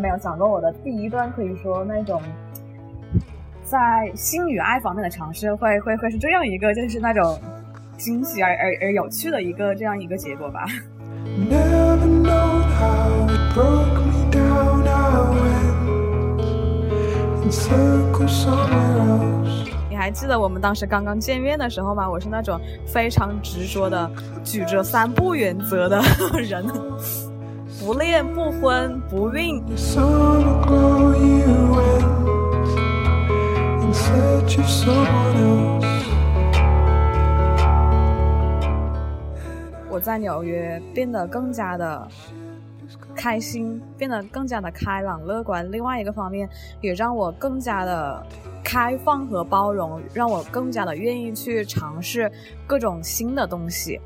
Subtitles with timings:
[0.00, 2.20] 没有想过我的第一段可以说那种
[3.62, 7.38] 在性与爱方面的尝试会会会是这样一个就是那种
[7.96, 10.64] 惊喜而而而有趣的一个这样一个结果吧。
[19.88, 22.08] 你还记得我们当时刚刚见面的时候吗？
[22.08, 24.10] 我是那种非常执着的
[24.42, 26.00] 举着三不原则的
[26.42, 26.64] 人，
[27.80, 29.64] 不恋不婚不孕。
[39.88, 42.06] 我在纽约变得更加的。
[43.14, 46.48] 开心变得更加的开朗乐观，另外一个方面
[46.80, 48.26] 也让我更加的
[48.64, 52.32] 开放和包容，让我更加的愿意去尝试
[52.66, 54.00] 各种新的东西。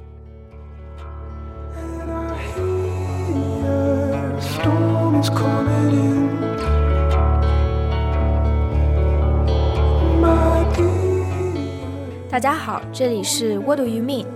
[12.31, 14.27] 大家好，这里是 What Do You Mean，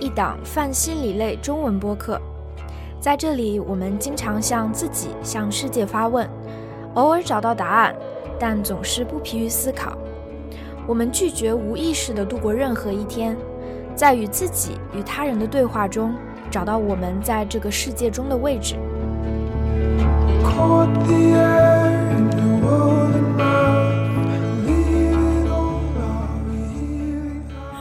[0.00, 2.18] 一档泛心理类中文播客。
[2.98, 6.26] 在这里，我们经常向自己、向世界发问，
[6.94, 7.94] 偶尔找到答案，
[8.38, 9.98] 但总是不疲于思考。
[10.86, 13.36] 我们拒绝无意识地度过任何一天，
[13.94, 16.14] 在与自己与他人的对话中，
[16.50, 18.76] 找到我们在这个世界中的位置。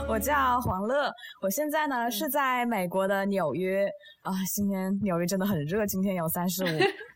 [0.08, 3.88] 我叫黄乐，我现在呢是在美国的纽约。
[4.22, 4.32] 啊。
[4.54, 6.68] 今天纽约真的很热，今天有三十五，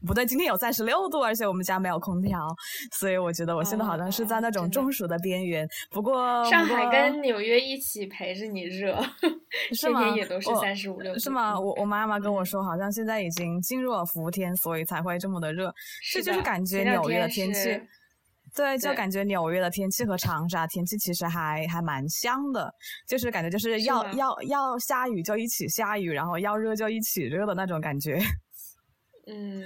[0.05, 2.47] 不对，今天有三十六度，而且我们家没有空调，
[2.91, 5.67] 所以我觉得我现在好像是在那种中暑的边缘。
[5.89, 9.01] 不过上海跟纽约一起陪着你热，
[9.73, 10.03] 是吗？
[10.03, 11.59] 天也都是三十五六度，是吗？
[11.59, 15.73] 我我妈妈跟我说，好像现在已经进入了伏天，所以才会这么的热。
[16.13, 17.81] 这就是感觉纽约的天气。
[18.55, 22.73] 对，就感觉纽约的天气和长沙天气其实还还蛮像的，
[23.05, 28.17] 就是感觉就是要要要下雨就一起下雨，然后要热就一起热的那种感觉。
[29.27, 29.61] 嗯，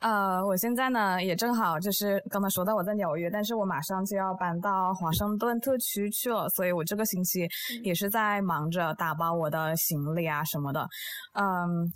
[0.00, 7.48] 呃，我现在呢也正好就是刚才说到我在纽约，但是我马上就要搬到华盛顿特区去了，所以我这个星期
[7.82, 10.86] 也是在忙着打包我的行李啊什么的，
[11.34, 11.90] 嗯。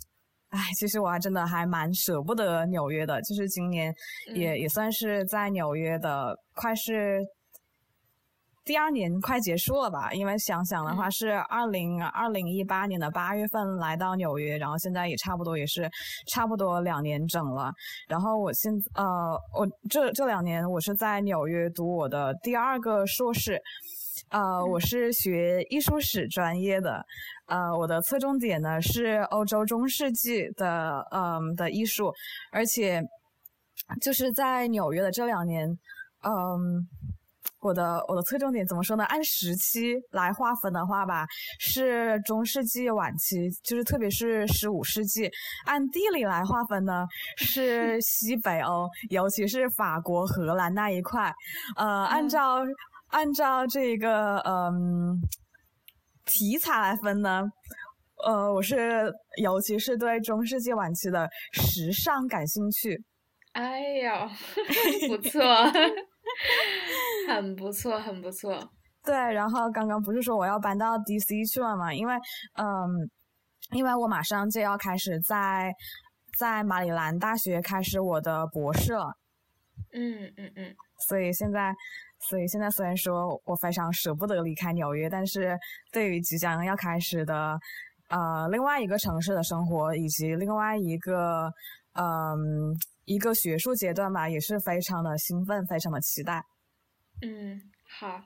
[0.49, 3.93] 哎，其实我还真的还蛮舍不得纽约的，就是今年
[4.33, 7.19] 也也算是在纽约的，快是
[8.65, 10.11] 第二年快结束了吧？
[10.11, 15.87] 因为想想的话，是二零二零一八年的八月份来到纽约，然后现在也差不多也是
[16.27, 17.71] 差不多两年整了。
[18.07, 23.61] 然后我现呃，我这这两年我是在纽约读我的第二个硕士，
[24.29, 27.05] 呃，我是学艺术史专业的。
[27.47, 32.11] 呃，我的侧重点呢是欧洲中世纪的，嗯的艺术，
[32.51, 33.03] 而且
[34.01, 35.69] 就是在纽约的这两年，
[36.23, 36.87] 嗯，
[37.61, 39.03] 我的我的侧重点怎么说呢？
[39.05, 41.25] 按时期来划分的话吧，
[41.59, 45.27] 是中世纪晚期，就是特别是十五世纪；
[45.65, 47.05] 按地理来划分呢，
[47.37, 51.33] 是西北欧，尤其是法国、荷兰那一块。
[51.75, 52.63] 呃，按照
[53.09, 55.19] 按照这个，嗯。
[56.27, 57.43] 题材来分呢，
[58.25, 59.13] 呃，我是
[59.43, 62.99] 尤其是对中世纪晚期的时尚感兴趣。
[63.51, 64.27] 哎呀，
[65.07, 65.39] 不错，
[67.33, 68.57] 很不错，很不错。
[69.03, 71.93] 对，然后刚刚不是说我要搬到 DC 去了嘛？
[71.93, 72.13] 因为，
[72.55, 72.65] 嗯，
[73.71, 75.71] 因为我马上就要开始在
[76.39, 79.13] 在马里兰大学开始我的博士了。
[79.93, 80.75] 嗯嗯嗯。
[81.07, 81.73] 所以现在。
[82.29, 85.55] 所以现在虽然说我非常舍不得离开纽约，但是
[85.91, 87.59] 对于即将要开始的，
[88.09, 91.51] 呃，另外一个城市的生活，以及另外一个，
[91.93, 92.73] 嗯，
[93.05, 96.45] 一个学术阶段吧，也是非常的兴奋，非常的期待。
[97.21, 98.25] 嗯，好，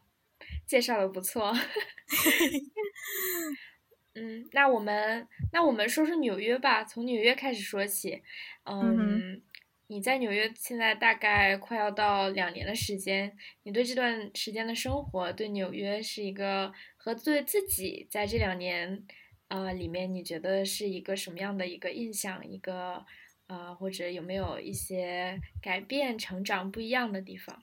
[0.66, 1.54] 介绍的不错。
[4.16, 8.24] 嗯，那我们那我们说说纽约吧，从纽约开始说起。
[8.66, 9.44] 嗯。
[9.92, 19.04] 你在纽约现在大概快要到两年的时间，你对这段时间的生活，对纽约是一个和对自己在这两年，
[19.48, 22.48] 呃里面，你觉得是一个什么样的一个印象？
[22.48, 23.04] 一个
[23.50, 27.56] 呃，或者有没有一些改变、成长不一样的地方？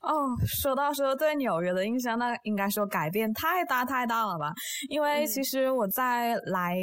[0.00, 4.52] 哦，说到说对纽约的印象，那应该说改变太大太大了吧？
[4.88, 6.76] 因为其实我在来。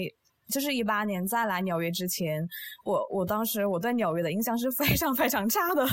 [0.50, 2.42] 就是一八年在来纽约之前，
[2.86, 5.86] 我我当时我对纽约的印象是非常非常差的，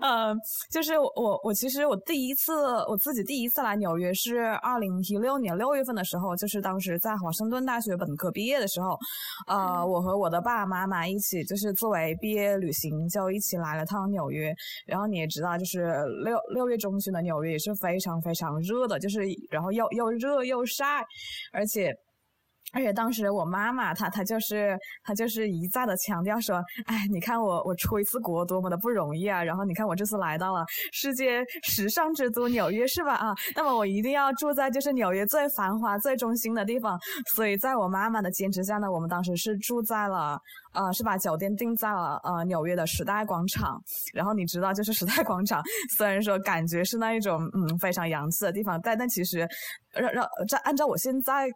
[0.00, 0.36] 嗯，
[0.70, 2.52] 就是我我其实我第一次
[2.88, 8.98] 我自己第一次来纽约是二零一六年六月份的时候，就是当时在华盛顿大学本科毕业的时候，
[9.46, 14.54] 呃，我和我的爸爸妈妈一起就是作为毕业旅行就一起来了趟纽约。
[14.86, 19.20] 然后你也知道，就是六六月中旬的纽约也是非常非常热的，就是
[19.50, 21.04] 然后又又热又晒，
[21.52, 21.94] 而且。
[22.72, 29.42] 而且当时我妈妈她她就是她就是一再的强调说，哎，你看我我出一次国多么的不容易啊！
[29.42, 33.14] 然后你看我这次来到了世界时尚之都纽约是吧？
[33.14, 36.98] 啊，那么我一定要住在就是纽约最繁华最中心的地方。
[37.34, 40.38] 所以在我妈妈的坚持下呢，我们当时是住在了
[40.74, 43.80] 呃是把酒店订在了呃纽约的时代广场。
[44.12, 45.62] 然后你知道就是时代广场，
[45.96, 49.48] 虽然说感觉是那一种嗯非常洋气的地方，但但其实
[49.92, 51.48] 让让这按照我现在。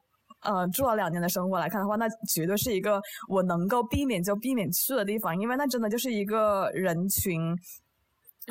[0.43, 7.55] 呃，住了两年的生活来看的话，那绝对是一个我能够避免就避免去的地方，因为那真的就是一个人群。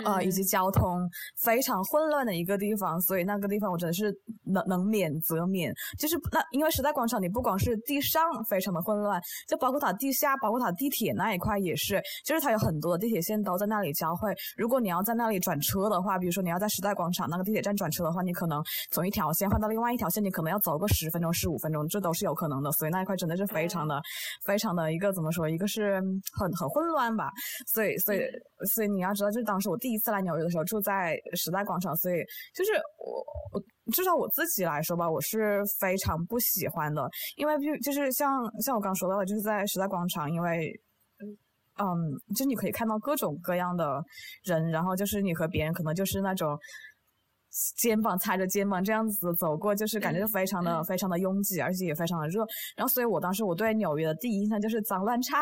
[0.06, 1.10] 呃，以及交通
[1.44, 4.14] 非常混乱的一个地方，所以那个地方我真的是
[4.46, 5.74] 能能免则免。
[5.98, 14.34] 就是那因为时代广场，你不光是地上非常的混乱，就包括它地下，包括它地铁那一块也是，就是它有很多的地铁线都在那里交汇。
[14.56, 22.72] 如果你要在那里转车的话，比如说你要在时代广场那个地铁站转车的话，你可能从一条线换到另外一条线，你可能要走个十分钟、十五分钟，这都是有可能的。
[22.74, 24.02] 所以那一块真的是非常的、
[24.46, 25.50] 非常的一个怎么说？
[25.50, 25.96] 一个是
[26.34, 27.30] 很很混乱吧。
[27.68, 28.20] 所以，所以，
[28.74, 29.90] 所以你要知道，就是当时我第。
[29.90, 32.24] 一次来纽约的时候住在时代广场，所以
[32.54, 33.60] 就是我我
[33.92, 38.30] 至少我自己来说吧，我是非常不喜欢的，因为就就是像
[38.62, 40.72] 像我刚说到的，就是在时代广场，因为
[41.80, 41.86] 嗯，
[42.36, 44.00] 就你可以看到各种各样的
[44.44, 46.56] 人，然后就是你和别人可能就是那种
[47.78, 52.46] 肩膀擦着肩膀这样子走过，就是感觉非常的非常的拥挤，而且也非常的热，
[52.78, 55.42] 然后所以我当时我对纽约的第一印象就是脏乱差。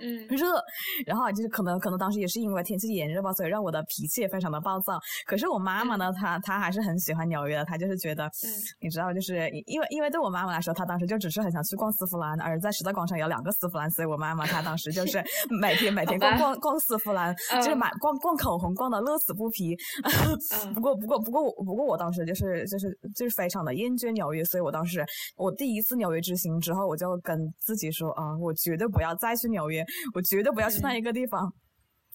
[0.00, 0.62] 嗯， 热，
[1.06, 4.98] 然后就是可能可能当时也是因为天气炎热吧，所以让我的脾气也非常的暴躁。
[5.26, 8.48] 可是我妈妈呢，她她还是很喜欢纽约的，她就是觉得，嗯，
[8.80, 15.22] 你知道，就是因为因为对我妈妈来说，她当时就只是很想去逛丝芙兰，而在时代广场有两个丝芙兰，所以我妈妈她当时就是
[15.60, 19.76] 每天每天逛逛逛丝芙兰，就是买逛逛口红，逛的乐此不疲。
[20.74, 25.04] 不过不过不过我不过我当时就是就是就是非常的厌倦纽约，所以我当时
[25.36, 29.84] 我第一次纽约之行之后，我就跟自己说啊，我绝对不要再去纽约。
[30.14, 31.52] 我绝对不要去那一个地方，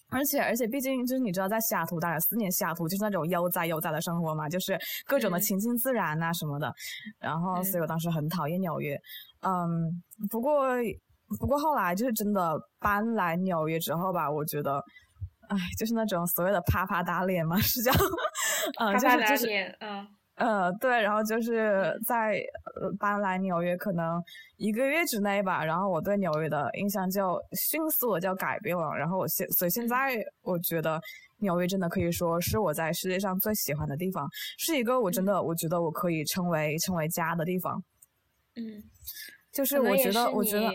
[0.10, 6.74] 而且而且，毕竟就是你知道，在西雅图待了四年，西雅图就是那种悠哉悠哉的生活嘛，就是各种的亲近自然啊什么的。
[7.19, 8.95] 然后，所以我当时很讨厌纽约。
[9.42, 9.60] 嗯，
[10.30, 10.68] 不过
[11.39, 14.81] 不过后来就是真的搬来纽约之后吧，我觉得，
[15.50, 17.92] 哎，就是那种所谓的啪啪打脸嘛，是叫，
[18.80, 20.07] 嗯，就是就是，嗯。
[20.36, 22.42] 呃，对，然后就是在
[23.00, 24.22] 搬来纽约，可能
[24.58, 28.94] 一个月之内吧，然后我对纽约的印象就迅速的就改变了。
[28.98, 31.02] 然后我现，所以现在我觉得
[31.38, 34.28] 纽约真的可以说是我在世界上最喜欢的地方，
[34.58, 37.81] 是一个我真的我觉得我可以称为称为家的地方。
[38.56, 38.84] 嗯，
[39.54, 40.70] 就是我觉得，我觉得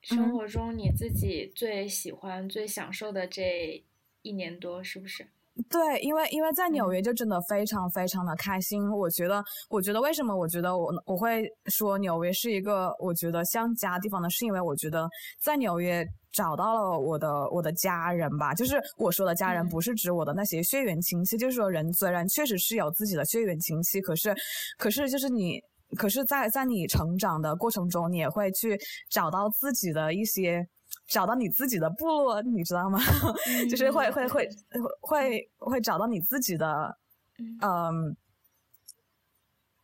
[0.00, 3.84] 生活中你自己最喜欢、最享受的这
[4.22, 5.26] 一年多，是不是？
[5.68, 8.88] 对，因为因为在纽约就真的非常非常的开心。
[8.90, 14.30] 我觉得，我觉得为什么我觉得我我会说纽约是一个我觉得像家地方呢？
[14.30, 15.08] 是因为我觉得
[15.40, 18.54] 在纽约找到了我的我的家人吧。
[18.54, 24.34] 就是我说的家人，不是指我的那些血缘亲戚，就是说人虽然确实是有自己的血缘亲戚，可是
[24.78, 25.60] 可是就是你，
[25.96, 28.78] 可是在在你成长的过程中，你也会去
[29.10, 30.66] 找到自己的一些。
[31.10, 33.00] 找到你自己的部落，你知道吗？
[33.68, 34.48] 就是会会会
[35.00, 36.96] 会会找到你自己的
[37.60, 38.16] 嗯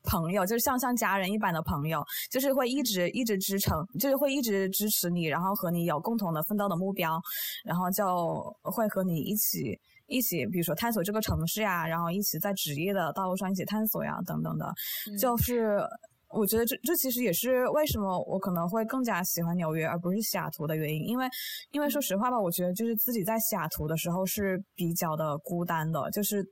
[0.05, 7.21] 朋友，就是像像家人一般的朋友，就是会一直一直支撑，就是会一直支持你，然后和你有共同的奋斗的目标，
[7.65, 14.73] 然后就会和你一起一起，比如说探索这个城市呀，然后一起在职业的道路上一起探索呀，等等的，
[15.19, 15.81] 就是。
[16.31, 21.27] 我觉得这这其实也是为什么我可能会更加喜欢纽约而不是西雅图的原因，因为
[21.71, 26.43] 因为说实话吧，我觉得就是自己在西雅图的时候是比较的孤单的，就是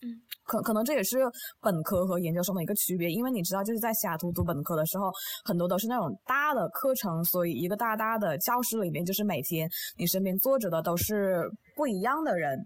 [0.00, 1.18] 嗯，可可能这也是
[1.60, 5.10] 本科和研究生的一个区别，因为你知道就是在西雅图读本科的时候，
[5.44, 9.68] 很多都是那种大的课程，所以一个大大的教室里面就是每天
[9.98, 11.44] 你身边坐着的都是
[11.76, 12.58] 不一样的人。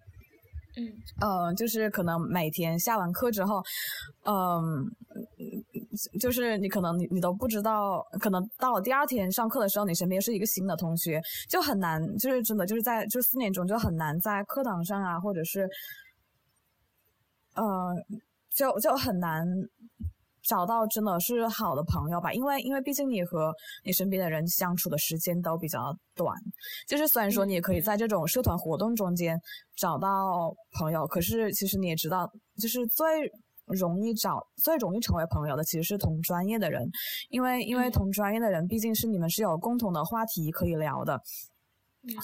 [0.74, 0.88] 嗯，
[1.20, 3.62] 呃，就是可能每天下完课之后，
[4.24, 4.82] 嗯，
[6.20, 15.68] 就是你可能你你都不知道，可能到了第二天上课的时候，你身边是一个新的同学，就很难，就是真的就是在就四年中就很难在课堂上啊，或者是，
[17.54, 17.94] 呃，
[18.54, 19.46] 就就很难
[20.42, 26.36] 找到真的是好的朋友吧，因为因为毕竟你和你身边的人相处的时间都比较短，
[26.88, 29.38] 就是虽然说你也可以在这种社团活动中间
[29.76, 32.28] 找到朋友，可是其实你也知道，
[32.60, 33.06] 就是最
[33.66, 36.88] 容易找、最容易成为朋友的其实是同专业的人，
[37.30, 41.20] 因为因为同专业的人毕竟是你们是有共同的话题可以聊的。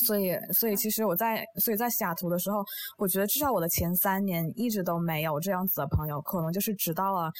[0.04, 2.64] 所以，所以其实我在，所以在西雅图的时候，
[2.96, 7.30] 我觉得至少我的前三年一直都没有这样子的朋友，可能就是直到了，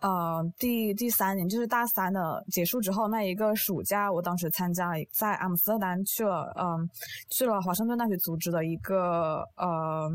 [0.00, 6.86] 呃，第第三年，就是大三的结束之后那一个暑假，我当时参加了在阿姆斯特丹去了，嗯，
[7.30, 10.10] 去了华盛顿大学组织的一个呃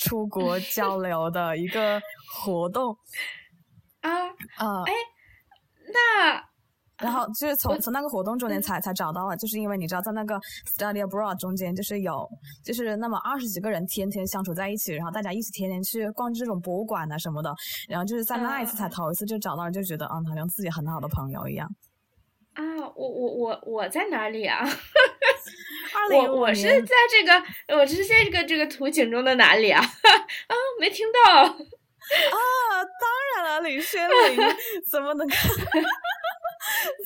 [0.00, 2.00] 出国交流的一个
[2.42, 2.96] 活动
[4.00, 4.10] 啊
[4.56, 4.92] 啊，哎，
[5.92, 6.50] 那。
[7.02, 10.38] 然后就是从从那个活动中间才才找到了，就是因为你知道在那个
[10.76, 12.28] study abroad 中间，就是有
[12.62, 17.50] 就是那么二十几个人天天相处在一起，然后大家一起天天去逛这种博物馆啊什么的，
[17.88, 21.66] 然后就是在那一次才头一次就找到了，就觉得嗯好像自己很好的朋友一样。
[22.54, 22.62] 啊，
[22.94, 24.60] 我我我我在哪里啊？
[26.12, 29.80] 我我是在这个我是在这个这个图景中的哪里啊？
[30.48, 31.42] 啊，没听到。
[31.42, 31.56] 啊，
[33.00, 34.38] 当然了，李轩林
[34.90, 35.34] 怎么能够？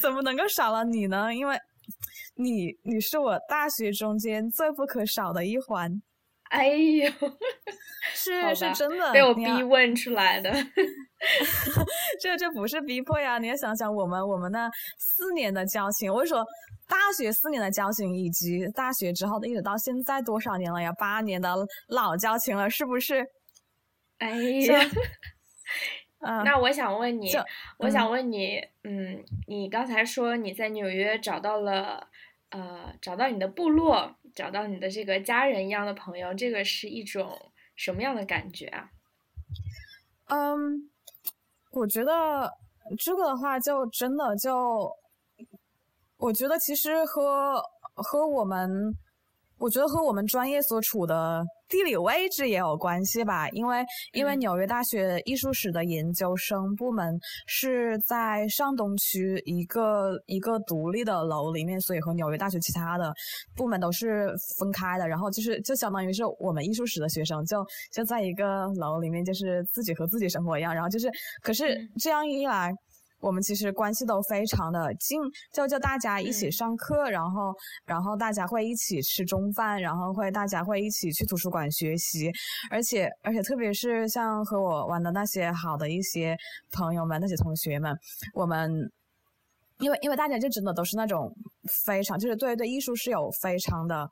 [0.01, 1.35] 怎么能够少了你呢？
[1.35, 1.59] 因为，
[2.37, 6.03] 你你是我大学中间最不可少的一环。
[6.55, 7.11] 哎呦，
[8.15, 10.53] 是是真的，被我逼问出来的。
[12.21, 13.39] 这这不是逼迫呀！
[13.39, 16.47] 你要想想我们我们那四年的交情，我说
[16.87, 20.93] 大学四年的交情，以及大学之后的一直到现在多少年了呀？
[20.93, 21.57] 八年的
[21.89, 23.27] 老交情了，是不是？
[24.19, 24.81] 哎呀。
[26.45, 27.31] 那我想问你，
[27.79, 32.09] 我想问你，嗯，你刚才说你在纽约找到了，
[32.51, 38.91] 呃，找到你的部落，找到你的这个家人一样的朋友，这个是一种什么样的感觉啊？
[40.27, 40.91] 嗯，
[41.71, 42.51] 我觉得
[42.99, 44.91] 这个的话，就真的就，
[46.17, 47.63] 我觉得其实和
[47.95, 48.97] 和我们。
[49.65, 63.11] 我觉得和我们专业所处的地理位置也有关系吧，因为因为纽约大学艺术史的研究生部门是在上东区一个一个独立的楼里面，所以和纽约大学其他的
[63.57, 64.29] 部门都是
[64.59, 65.09] 分开的。
[65.09, 70.75] 然后就是就相当于是我们艺术史的学生就就在一个楼里面，就是自己和自己生活一样。
[70.75, 71.11] 然后就是，
[71.43, 72.71] 可是这样一来。
[73.25, 75.19] 我们其实关系都非常的近，
[75.51, 77.55] 就就大家一起上课，然后
[77.87, 82.31] 然后大家会一起吃中饭，然后会大家会一起去图书馆学习，
[82.71, 86.37] 而且而且特别是像和我玩的那些好的一些
[86.71, 87.97] 朋友们，那些同学们，
[88.35, 88.71] 我们
[89.79, 91.35] 因为因为大家就真的都是那种
[91.85, 94.07] 非常就是对对艺术是有非常的。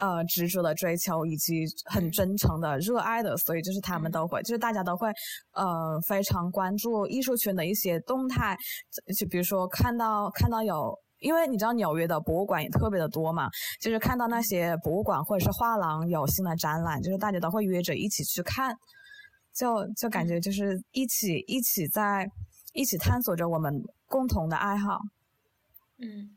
[0.00, 5.08] 呃，执着的追求以及很真诚的热爱的，所以就是他们都会，就是大家都会，
[5.52, 8.56] 呃，非常关注艺术圈的一些动态，
[9.18, 13.46] 就比如说看到看到有，因为你知道纽约的博物馆也特别的多嘛，
[13.78, 18.74] 就是看到那些博物馆或者是画廊有新的展览，就是大家都会约着一起去看，
[19.54, 22.26] 就就感觉就是一起一起在
[22.72, 23.70] 一起探索着我们
[24.06, 24.98] 共同的爱好。
[26.02, 26.30] 嗯，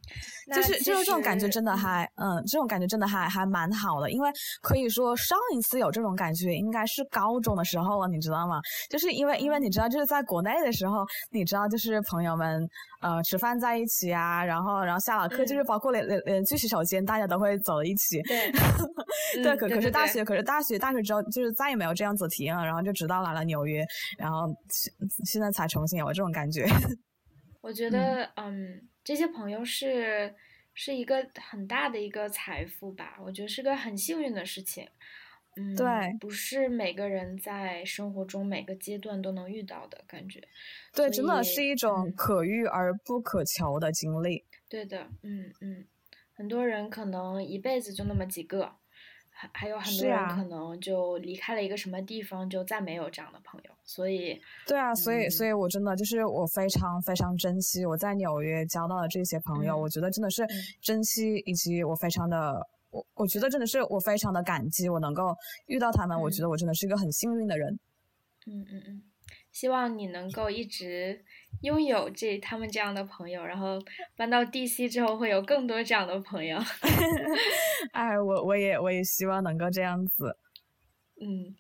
[0.54, 4.30] 就是就是这种感觉真的还嗯，这种感觉真的还还蛮好的，因为
[4.62, 8.60] 可以说上一次有这种感觉应该是高中的时候了，你知道吗？
[8.90, 12.68] 就是因为因为你知道就是在国内的时候，你知道就是朋友们
[13.02, 18.22] 呃吃饭在一起啊，然后然后下了课就是包括连连连去洗手间大家都会走一起，
[19.34, 23.86] 对，对，可可是大学可是大学大学之后就是再也没有这样子体验了，然后就直到来了纽约，
[24.18, 24.94] 然后现
[25.26, 26.66] 现在才重新有这种感觉。
[27.62, 28.90] 我觉得嗯。
[29.04, 30.34] 这些朋友是
[30.74, 34.88] 是一个很大的一个财富吧，我觉得是个很幸运的事情。
[35.56, 35.86] 嗯，对，
[36.20, 40.42] 不是每个人在生活中每个阶段都能遇到的感觉。
[40.94, 44.46] 对，真的是一种可遇而不可求的经历。
[44.68, 45.86] 对的，嗯嗯，
[46.34, 48.76] 很多人可能一辈子就那么几个。
[49.36, 60.46] 还还有很多人可能就离开了一个什么地方，就再没有这样的朋友，所以对啊，所以所以我真的就是我非常非常珍惜我在纽约交到的这些朋友，我觉得真的是
[60.82, 62.56] 珍惜，以及我非常的
[62.92, 65.36] 我我觉得真的是我非常的感激，我能够
[65.68, 67.74] 遇到他们，我觉得我真的是一个很幸运的人。
[68.48, 69.04] 嗯嗯嗯。
[69.52, 71.24] 希望你能够一直
[71.62, 73.80] 拥有这他们这样的朋友，然后
[74.18, 76.58] 搬到 DC 之后会有更多这样的朋友。
[77.94, 80.36] 哎，我我也我也希望能够这样子。
[81.24, 81.56] 嗯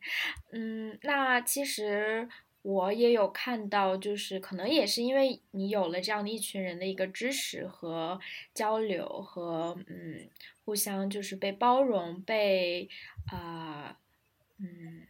[0.51, 2.27] 嗯，那其实
[2.63, 8.19] 我也有看到，就是可能也是因为你有了这样的一群人的一个支持和
[8.53, 10.29] 交流和嗯，
[10.65, 12.89] 互相就是被包容被
[13.31, 13.97] 啊
[14.59, 15.07] 嗯。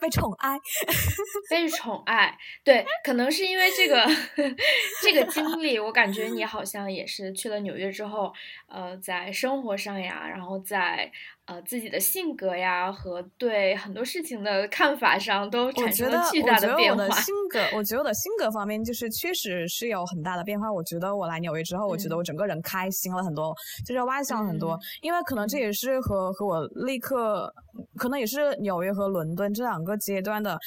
[0.00, 0.56] 被宠爱，
[1.50, 4.06] 被宠爱，对，可能是因为这个
[5.02, 8.32] 这个经历，我感觉你好像也是去了纽约之后，
[8.68, 11.10] 呃，在生活上呀，然后在
[11.48, 17.02] 呃自己的性格呀和对很多事情的看法上都产生了巨大的变化。
[17.02, 20.70] 我觉得我的性格，我觉得我的性格方面就是确实是有很大的变化。
[20.70, 23.54] 我觉得我来纽约之后，我觉得我整个人开心了很多，
[23.86, 24.78] 就是外向很多。
[25.00, 27.50] 因为可能这也是和和我立刻，
[27.96, 30.58] 可能也是纽约和伦敦这两个阶段的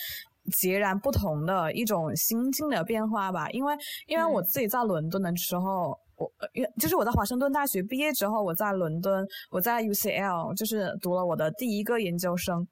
[0.52, 3.48] 截然不同的一种心境的变化吧。
[3.52, 3.76] 因为
[4.08, 5.96] 因为我自己在伦敦的时候。
[6.22, 6.32] 我
[6.80, 12.68] 就是我在华盛顿大学毕业之后，我在伦敦，我在 UCL 就是读了我的第一个研究生。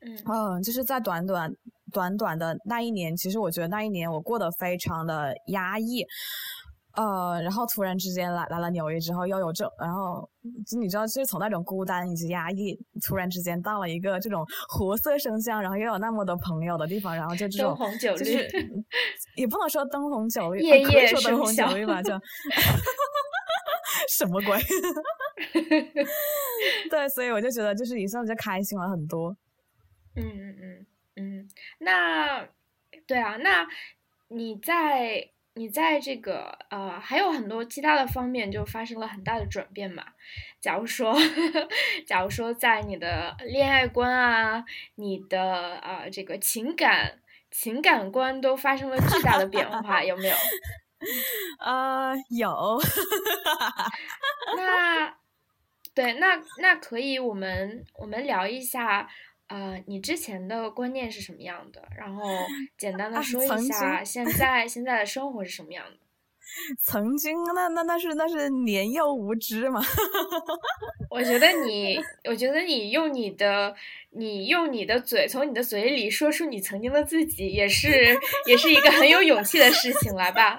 [0.00, 1.50] 嗯，就是在短短
[1.92, 6.06] 短短的那一年，其实我觉得那一年我过得非常的压抑。
[6.98, 10.28] 呃，然后突然之间来来了纽约之后，又有这，然后
[10.66, 12.76] 就你知道，就是从那种孤单以及压抑，
[13.06, 18.48] 突然之间到了一个这种活色生香，然后又有那么多朋友的地方，然后就这种，就是
[19.36, 22.12] 也不能说灯红酒绿，夜夜说灯红酒绿吧，就
[24.08, 24.58] 什么鬼？
[26.90, 29.36] 对，所以我就觉得，就是一下子就开心了很多。
[30.16, 32.44] 嗯嗯嗯嗯，那
[33.06, 33.64] 对啊，那
[34.30, 35.30] 你在。
[35.58, 40.04] 你在这个呃还有很多其他的方面就发生了很大的转变嘛？
[40.60, 41.14] 假如说，
[42.06, 50.36] 假如说在你的恋爱观啊，你的啊这个情感情感观都发生了巨大的变化，有没有？
[51.64, 52.80] 呃，有。
[54.56, 55.14] 那
[55.94, 59.08] 对，那那可以，我们我们聊一下。
[59.48, 61.82] 呃，你之前的观念是什么样的？
[61.96, 62.22] 然后
[62.78, 65.96] 简单的说一下现在现在的生活是什么样的？
[66.80, 69.82] 曾经，那那那是那是年幼无知嘛。
[71.10, 73.74] 我觉得你，我觉得你用你的，
[74.10, 80.58] 你用你的嘴，从你的嘴里说出你曾经的自己，也是也是一个很有勇气的事情，来吧。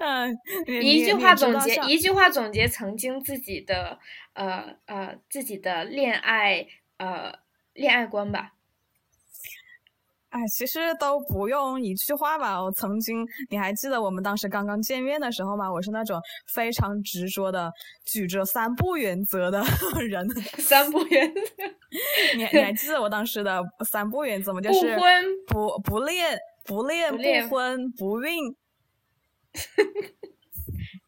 [0.00, 0.36] 嗯，
[0.82, 3.98] 一句话总结，一句话总结曾经自己的
[4.34, 6.66] 呃呃自己的恋爱
[6.98, 7.32] 呃
[7.72, 8.54] 恋爱观吧。
[10.30, 12.58] 哎，其实都不用一句话吧。
[12.58, 15.70] 我曾经，你还记得我们当时刚刚见面的时候吗？
[15.70, 16.18] 我是那种
[16.54, 17.70] 非常执着的，
[18.06, 19.62] 举着三不原则的
[20.08, 20.26] 人。
[20.56, 21.40] 三不原则，
[22.34, 24.60] 你你还记得我当时的三不原则吗？
[24.62, 28.56] 就是不婚、不不恋、不恋、不婚、不孕。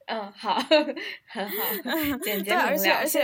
[0.06, 0.54] 嗯，好，
[1.28, 3.20] 很好，简洁而且而且，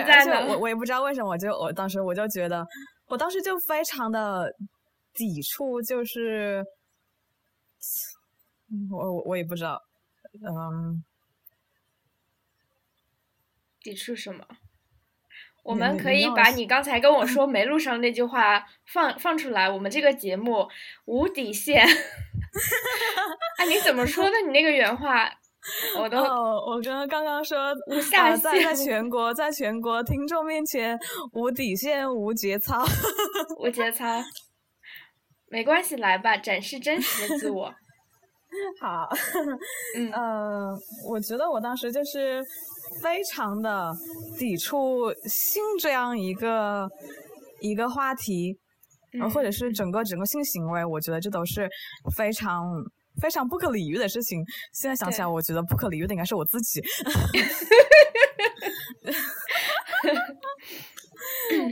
[0.48, 2.66] 我我也不知道为什么，我就我当时我就觉得，
[3.06, 4.54] 我当时就非常的。
[5.12, 6.64] 抵触就是，
[8.92, 9.82] 我我我也不知道，
[10.40, 11.02] 嗯，
[13.82, 14.46] 抵触什么？
[15.64, 19.68] 我们可以把你刚才跟我说 没录上那句话放放出来。
[19.68, 20.68] 我们这个节目
[21.06, 21.84] 无底线。
[23.58, 24.36] 哎， 你怎么说的？
[24.46, 25.28] 你那个原话，
[26.00, 30.98] 我都我刚刚刚说无下限，在在全国在全国听众面前
[31.32, 32.82] 无底线无节操，
[33.60, 34.04] 无节操。
[35.48, 37.66] 没关系，来吧，展示真实的自我。
[38.80, 39.08] 好，
[39.96, 40.76] 嗯呃，
[41.08, 42.42] 我觉得我当时就是
[43.02, 43.92] 非常的
[44.38, 46.88] 抵触性这样一个
[47.60, 48.58] 一个话题，
[49.32, 51.68] 或者是整个整个性行为，我觉得这都是
[52.16, 52.64] 非常
[53.20, 54.44] 非常不可理喻的事情。
[54.72, 56.82] 现在想起来，我觉得不可理喻的应该是我自己。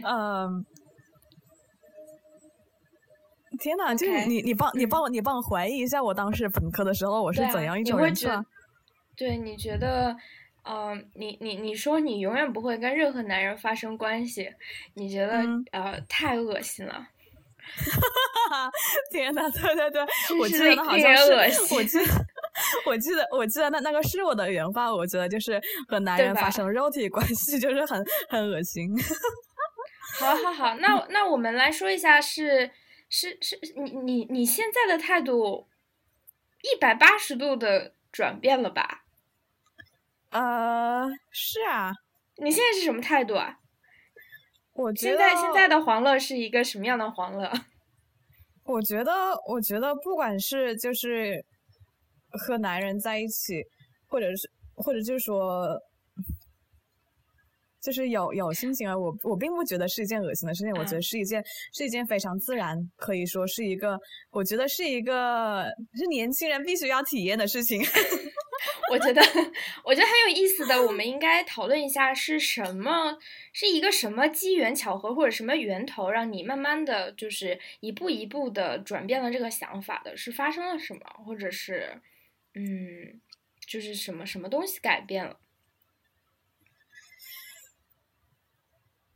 [0.04, 0.64] 嗯。
[3.61, 8.44] 天呐，就是你，你帮，你帮我，你帮我怀疑一下，我当时本科的时候，我是怎样一种人设？
[9.16, 10.16] 对，你觉得，
[10.62, 14.48] 嗯，你你你说你永远不会跟任何男人发生关系，
[14.94, 17.08] 你觉得呃太恶心了。
[19.12, 20.07] 天呐，对对对，
[20.38, 21.33] 我记得好像是，
[21.74, 22.04] 我记得，
[22.87, 28.90] 我记得，我记得那那个是我的原话，我觉得就是和男人发生肉体关系 就是很很恶心。
[30.18, 32.70] 好好好，那那我们来说一下是。
[33.11, 35.66] 是是，你你你现在的态度
[36.61, 39.04] 一百八十度的转变了吧？
[40.28, 41.94] 呃，是啊。
[42.37, 43.61] 你现在是什么态度啊？
[44.79, 47.51] 我现在现在的黄乐是一个什么样的黄乐？
[48.64, 49.12] 我觉得，
[49.49, 51.45] 我觉得不管是就是
[52.47, 53.61] 和男人在一起，
[54.07, 55.77] 或者是或者就是说。
[57.81, 63.97] 就是有有心情啊，我我并不觉得是一件恶心的事情，我觉得是一件是一件非常自然，可以说是一个，
[64.31, 65.64] 我觉得是一个
[65.95, 67.81] 是年轻人必须要体验的事情。
[68.90, 69.20] 我觉得，
[69.85, 73.18] 我觉得很有意思的，我们应该讨论一下是什么，
[73.53, 82.01] 是一个什么机缘巧合或者什么源头，让你慢慢的就是一步一步的转变了这个想法的，是发生了什么，或者是，
[82.55, 83.20] 嗯，
[83.66, 85.38] 就是什么什么东西改变了。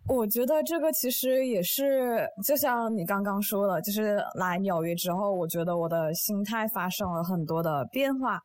[0.09, 8.41] 我觉得这个其实也是，就像你刚刚说的，就是来纽约之后，我觉得我的心态发生了很多的变化。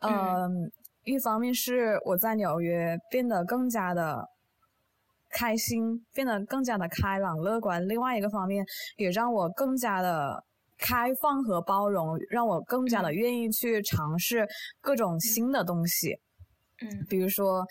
[0.00, 0.70] 嗯，
[1.04, 4.28] 一方面是我在纽约变得更加的
[5.30, 8.64] 开心，变得更加的开朗乐观；另外一个方面，
[8.96, 10.44] 也让我更加的
[10.78, 14.46] 开放和包容，让我更加的愿意去尝试
[14.80, 16.18] 各种新的东西。
[16.82, 17.64] 嗯，比如说。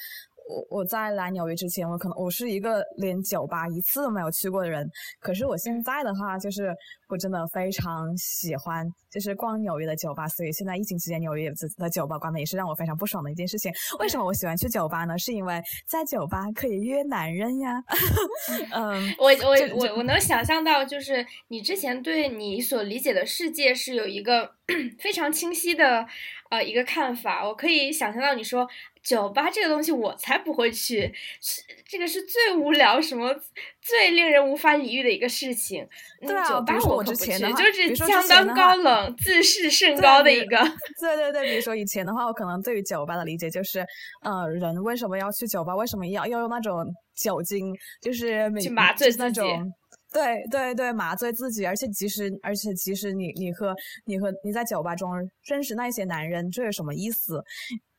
[0.47, 4.87] 我我在来纽约之前，我可能我是一个连酒吧一次都没有去过的人。
[5.19, 6.73] 可是我现在的话，就是
[7.09, 10.27] 我真的非常喜欢，就是逛纽约的酒吧。
[10.27, 13.71] 所以现在疫情期间，纽约的酒吧关门也是让我非常不爽的一件事情。
[13.99, 15.17] 为什么我喜欢去酒吧呢？
[15.17, 17.81] 是因为在酒吧可以约男人呀。
[18.71, 24.54] 嗯，我我我我能想象到，就是你之前对你所理解的世界是有一个
[24.99, 26.05] 非常清晰的
[26.49, 27.47] 呃一个看法。
[27.47, 28.67] 我可以想象到你说。
[29.05, 33.31] 酒吧这个东西我才不会去，是这个是最无聊、什么
[33.79, 35.87] 最令人无法理喻的一个事情。
[36.21, 40.57] 对啊，酒吧我之前的就是相当高冷、自视甚高的一个。
[40.99, 43.85] 对对对，比如说以前的话，我可能对于酒吧的理解就是，
[44.23, 45.75] 呃，人为什么要去酒吧？
[45.75, 46.83] 为什么要要用那种
[47.15, 49.71] 酒精，就是去麻醉那种？
[50.15, 51.65] 对对对，麻醉自己。
[51.65, 53.75] 而且即使而且即使你你和
[54.05, 55.11] 你和你在酒吧中
[55.43, 57.43] 认识那些男人，这有什么意思？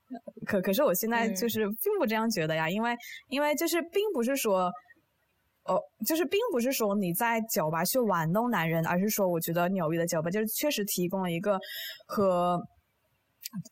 [0.47, 2.97] 可可是我现在就是并不这样觉得呀，因为
[3.29, 4.71] 因为就是并不是说，
[5.65, 11.59] 哦，就是并不是说你在酒吧去玩弄男人，而是说我觉得纽约的酒吧就是确实提供了一个
[12.07, 12.57] 和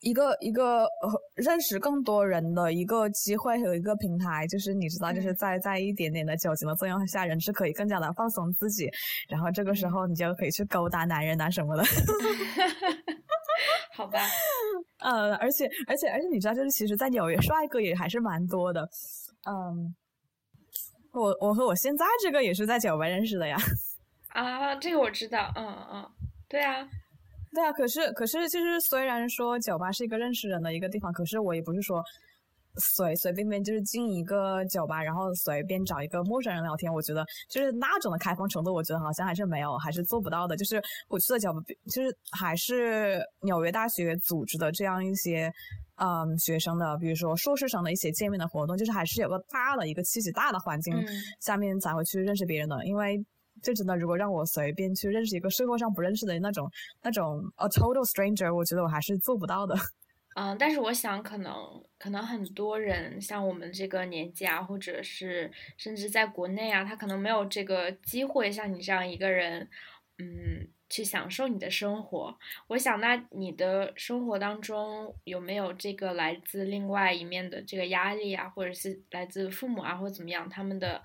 [0.01, 0.87] 一个一个
[1.35, 8.89] 认识更多人的一个机会和一个平台，就是你知道，就是在在一点点的酒精的作用下，人是可以更加的放松自己，
[9.29, 11.83] 然后这个时候你就可以去勾搭男人啊什么的。
[13.95, 14.19] 好吧，
[14.99, 18.83] 呃，而且而且而且，你知道，就是其实，在纽约，帅哥也还是蛮多的。
[19.49, 19.95] 嗯，
[21.13, 23.57] 我我和我现在这个也是在酒吧认识的呀。
[24.35, 26.05] 啊，这个我知道，嗯嗯，
[26.49, 26.85] 对啊，
[27.55, 27.73] 对啊。
[27.73, 32.03] 可是可是，就是虽然说酒吧是一个认识人的一个地方，可是我也不是说。
[32.77, 40.57] 随随便便就是进一个酒吧，然后随便找一个陌生人聊天，我觉得就是那种的开放程度，我觉得好像还是没有，还是做不到的。
[40.57, 45.53] 就是我去的酒吧，就是还是纽约大学组织的这样一些，
[45.99, 50.97] 嗯，学生的，比如说硕士生的一些见面的活动，就是还是有个大的一个气息、大的环境
[51.39, 52.85] 下面才会去认识别人的。
[52.85, 53.25] 因为
[53.65, 56.71] 就真的，如果让我随便去认识一个社会上不认识的那种
[57.03, 59.75] 那种 a total stranger，我觉得我还是做不到的。
[60.37, 61.55] 嗯，但是我想，可能
[61.97, 69.69] 可能很多人像我们这个年纪啊，或者是甚至在国内啊，他可能没有这个机会像你这样一个人，
[70.19, 72.37] 嗯，去享受你的生活。
[72.67, 81.01] 我想，那你的生活当中有没有这个来自另外一面的这个压力啊，或者是来自父母啊，或者怎么样，他们的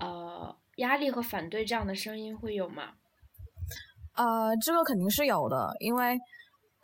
[0.00, 2.94] 呃压力和反对这样的声音会有吗？
[4.14, 6.18] 呃，这个肯定是有的，因为。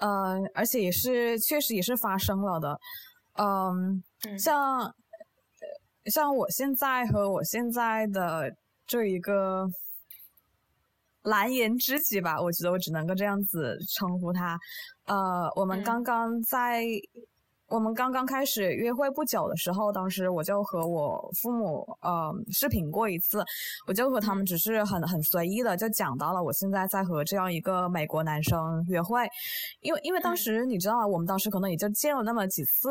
[0.00, 2.78] 呃，而且也是确实也是发生了的，
[3.34, 4.00] 嗯，
[4.38, 4.94] 像
[6.04, 8.48] 像我现在和我现在的
[8.86, 9.66] 这一个
[11.22, 14.56] 蓝颜知己吧，我觉得我只能够这样子称呼他，
[15.06, 16.84] 呃，我们刚刚在。
[17.68, 23.44] 我们刚刚开始约会不久的时候，当时我就和我父母呃视频过一次，
[23.86, 29.28] 我就和他们只是很很随意的就讲到了我现在在和这样一个美国男生约会，
[29.82, 32.88] 因为因为当时你知道我们当时可能也就见了那么几次，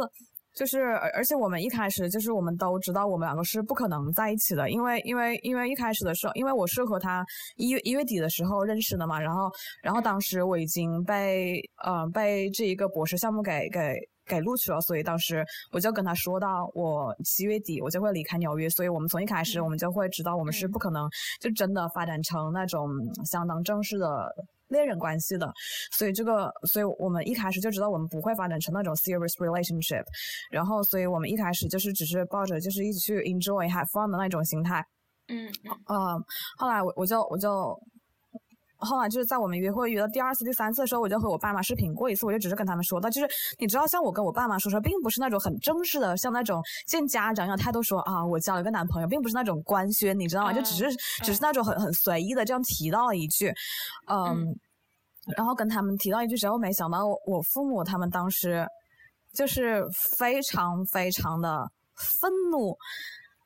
[0.53, 9.49] 就是而而且我们一开始就是我们都知道我们两个是不可能在一起的，因为因为因为一开始的时候，因为我是和他一月一月底的时候认识的嘛，然后
[9.81, 13.81] 然后当时我已经被呃被这一个博士项目给给。
[14.27, 21.09] 给录取了，所以当时我就跟他说到，我七月底我就会离开纽约，所以我们从一开始我们就会知道，我们是不可能
[21.39, 22.89] 就真的发展成那种
[23.25, 24.29] 相当正式的
[24.67, 25.51] 恋人关系的，
[25.97, 30.03] 所以这个，所以我们一开始就知道我们不会发展成那种 serious relationship，
[30.51, 34.85] 然后，所以我们一开始就是只是抱着就是一起去 enjoy have fun 的那种心态，
[35.29, 35.49] 嗯，
[35.85, 36.19] 呃，
[36.57, 37.79] 后来我我就我就。
[38.77, 50.53] 后来就是在我们约会约到第二次、第三次的时候，我就和我爸妈视频过一次，我就只是跟他们说到，就是你知道，像我跟我爸妈说说，并不是那种很正式的，像那种见家长一样态度说啊，我交了一个男朋友，并不是那种官宣，你知道吗？
[50.53, 53.53] 就只是只是那种很很随意的这样提到了一句，
[54.07, 54.55] 嗯，
[55.35, 58.67] 然后跟他们提到一句之后，没想到我父母他们当时。
[59.33, 61.69] 就是非常非常的
[62.19, 62.75] 愤怒，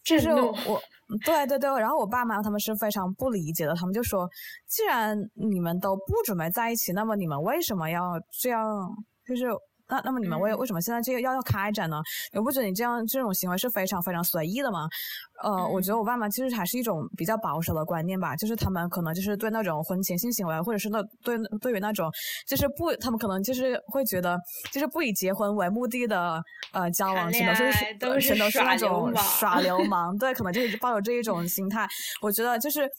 [0.04, 0.82] 就是我，
[1.26, 4.30] 对对对，然后我爸妈他们是非常不理解的，他们就说，
[4.68, 8.64] 既然你们都不准备在一起，那么你们为什么要这样？
[9.26, 9.46] 就是。
[9.92, 12.02] 那那么你们为为什么现在这个要要开展呢？
[12.32, 14.88] 你不觉得你这样这种行为是非常非常随意的吗？
[15.44, 22.10] 呃，我觉得我爸妈其实还是一种比较保守的观念吧，就是他们可能就是对那种婚前性行为，或者是那对对于那种
[22.48, 24.40] 就是不，他们可能就是会觉得
[24.72, 31.86] 就是不以结婚为目的的呃交往，全都是全都是那种耍流 氓，对，可能就是抱有这一种心态。
[32.22, 32.90] 我觉得就是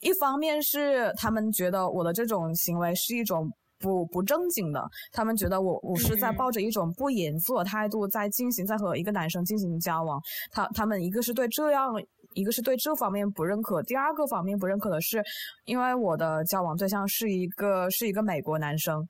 [0.00, 3.50] 一方面是他们觉得我的这种行为是一种。
[3.82, 10.20] 不不正经的，他们觉得我我是在抱着一种不严肃的态度在进行，在和一个男生进行交往。
[10.52, 11.92] 他他们一个是对这样，
[12.34, 13.82] 一个是对这方面不认可。
[13.82, 15.22] 第二个方面不认可的是，
[15.64, 19.06] 因为我的交往对象是一个是一个美国男生，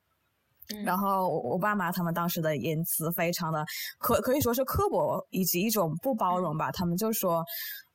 [0.84, 3.64] 然后我爸妈他们当时的言辞非常的
[3.98, 6.72] 可可以说是刻薄以及一种不包容吧。
[6.72, 7.44] 他们就说。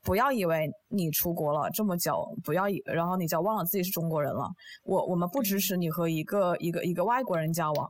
[0.08, 4.48] 不要以为你出国了这么久，不要以然后你就忘了自己是中国人了。
[4.86, 7.86] 我我们不支持你和一个一个一个外国人交往。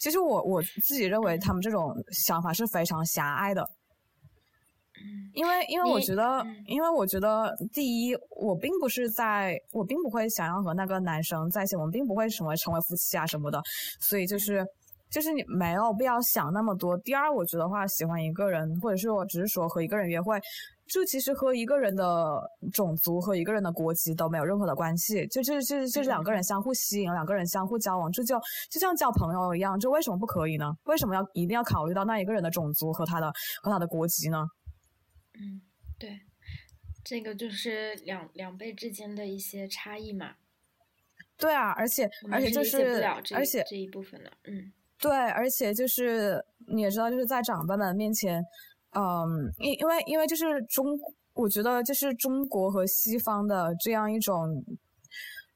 [0.00, 3.64] 其实我我自己认为他们这种想法是非常狭隘的。
[5.34, 13.62] 因为因为我觉得，因为我觉得，第一，我并不是在，我并不会想要和那个男生在一起，我们并不会成为成为夫妻啊什么的。
[14.00, 14.66] 所以就是
[15.12, 16.98] 就是你没有必要想那么多。
[16.98, 20.40] 第二，我觉得话喜欢一个人，或者是我只是说和一个人约会。
[20.88, 22.40] 这其实和一个人的
[22.72, 28.38] 种族和一个人的国籍都没有任何的关系，就就就就是两个人相互吸引，两个人相互交往，这就
[28.70, 30.72] 就像交朋友一样，这为什么不可以呢？
[30.84, 34.46] 为什么要一定要考虑到那一个人的种族和他的和他的国籍呢？
[35.34, 35.60] 嗯，
[35.98, 36.20] 对，
[37.02, 40.34] 这个就是两两辈之间的一些差异嘛。
[41.36, 43.02] 对啊，而且而且就是
[43.34, 48.40] 而且这一部分的，嗯，对，而且就是你也知道，就是在长辈们面前。
[48.92, 50.86] 嗯，因因为因为就是中，
[51.34, 54.64] 我觉得就是中国和西方的这样一种。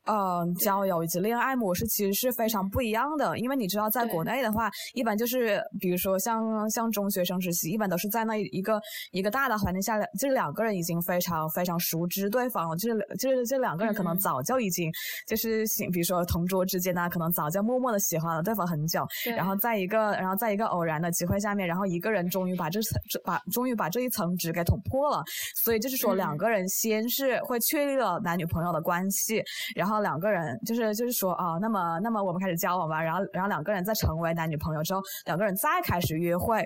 [0.07, 8.81] 嗯，交友以及恋爱模式其实是非常不一样的，因为你知道，在国内的话，一般就是比如说像像中学生时期，一般都是在那一个
[9.13, 14.91] 一个大的环境下，就是两个人已经非常非常熟知对方了，就是就是这两个人可能早就已经
[15.29, 25.23] 就是比如说同桌之间呢，可能早就默默的喜欢了对方很久，然后在一个然后在一个偶然的机会下面，然后一个人终于把这层把终于把这一层纸给捅破了，
[25.63, 29.41] 所以就是说两个人先是会确立了男女朋友的关系，
[29.77, 29.90] 然后。
[29.99, 36.65] 两个人就是就是说啊，那么那么我们开始交往吧，然后然后两个人再成为男女朋友之后，两个人再开始约会。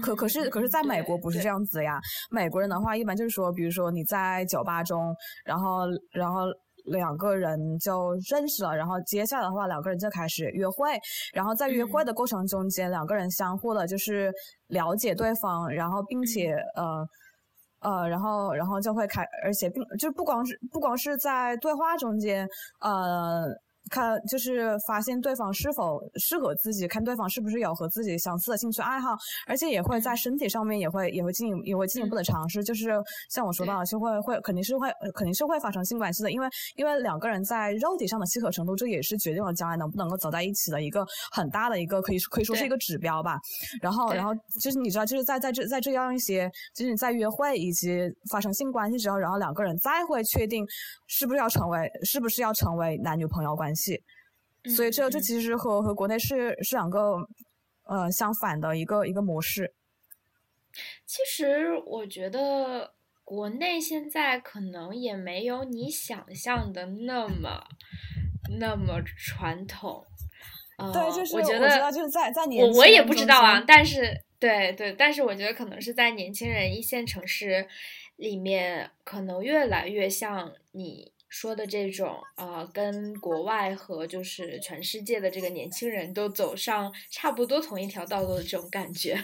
[0.00, 5.14] 可可是可是在美国不是这样子的呀，美国人的话一般就是说，比如说你在酒吧中，
[5.44, 5.80] 然后
[6.12, 6.44] 然后
[6.86, 10.98] 两个人就认识了，然后接下来的话两个人就开始约会，
[11.34, 14.32] 然后在约会的过程中间，两个人相互的就是
[14.68, 17.06] 了解对方，然后并且呃。
[17.82, 22.48] 呃，然后，然后就会开，而且并就不光是不光是在对话中间，
[22.80, 23.44] 呃。
[23.90, 29.16] 看，就是发现对方是否适合自己，看对方是不是有和自己相似的兴趣爱好，
[29.46, 32.92] 而且也会在身体上面也会也会进也会进一步的尝试，就是
[33.28, 43.38] 像我说到的，就会会肯定是会肯定是会发生性关系的，因为因为两个人在肉体上的契合程度，这也是决定了将来能不能够走在一起的一个很大的一个可以可以说是一个指标吧。
[43.80, 50.64] 然后然后就是你知道，就是在在这在这样一些就是你在约会以及发生性关系之后，然后两个人再会确定
[51.08, 53.71] 是不是要成为是不是要成为男女朋友关系。
[53.74, 54.02] 系，
[54.76, 57.28] 所以这这其实和和国内是是两个
[57.84, 59.74] 呃相反的一个一个模式。
[61.04, 67.64] 其实我觉得国内现在可能也没有你想象的那么
[68.58, 70.06] 那么传统。
[70.92, 77.68] 对，就是我觉得就是在在年我我也不知道啊，但是对对，但是我觉得可能是在年轻人一线城市
[78.16, 81.12] 里面，可能越来越像你。
[81.32, 89.18] 说的这种呃，跟国外和就是全世界的这个年轻人都走上差不多同一条道路的这种感觉。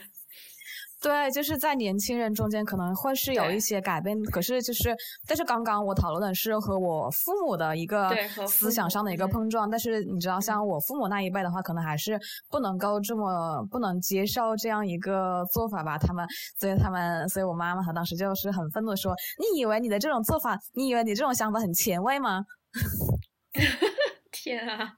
[1.00, 4.96] 对，就是在年轻人中间可能会是有一些改变，可是就是，
[5.28, 8.10] 但是刚刚我讨论的是和我父母的一个
[8.48, 12.18] 思想上的一个碰撞，但是你知道，像我父母那一辈的话，可能还是
[12.50, 16.26] 不能够这么不能接受这样一个做法吧，他们，
[16.58, 22.42] 所以他们，所以我妈妈她当时就是很愤怒的说：“你以为你的这种做法，你以为你这种想法很前卫吗？”
[24.32, 24.94] 天啊！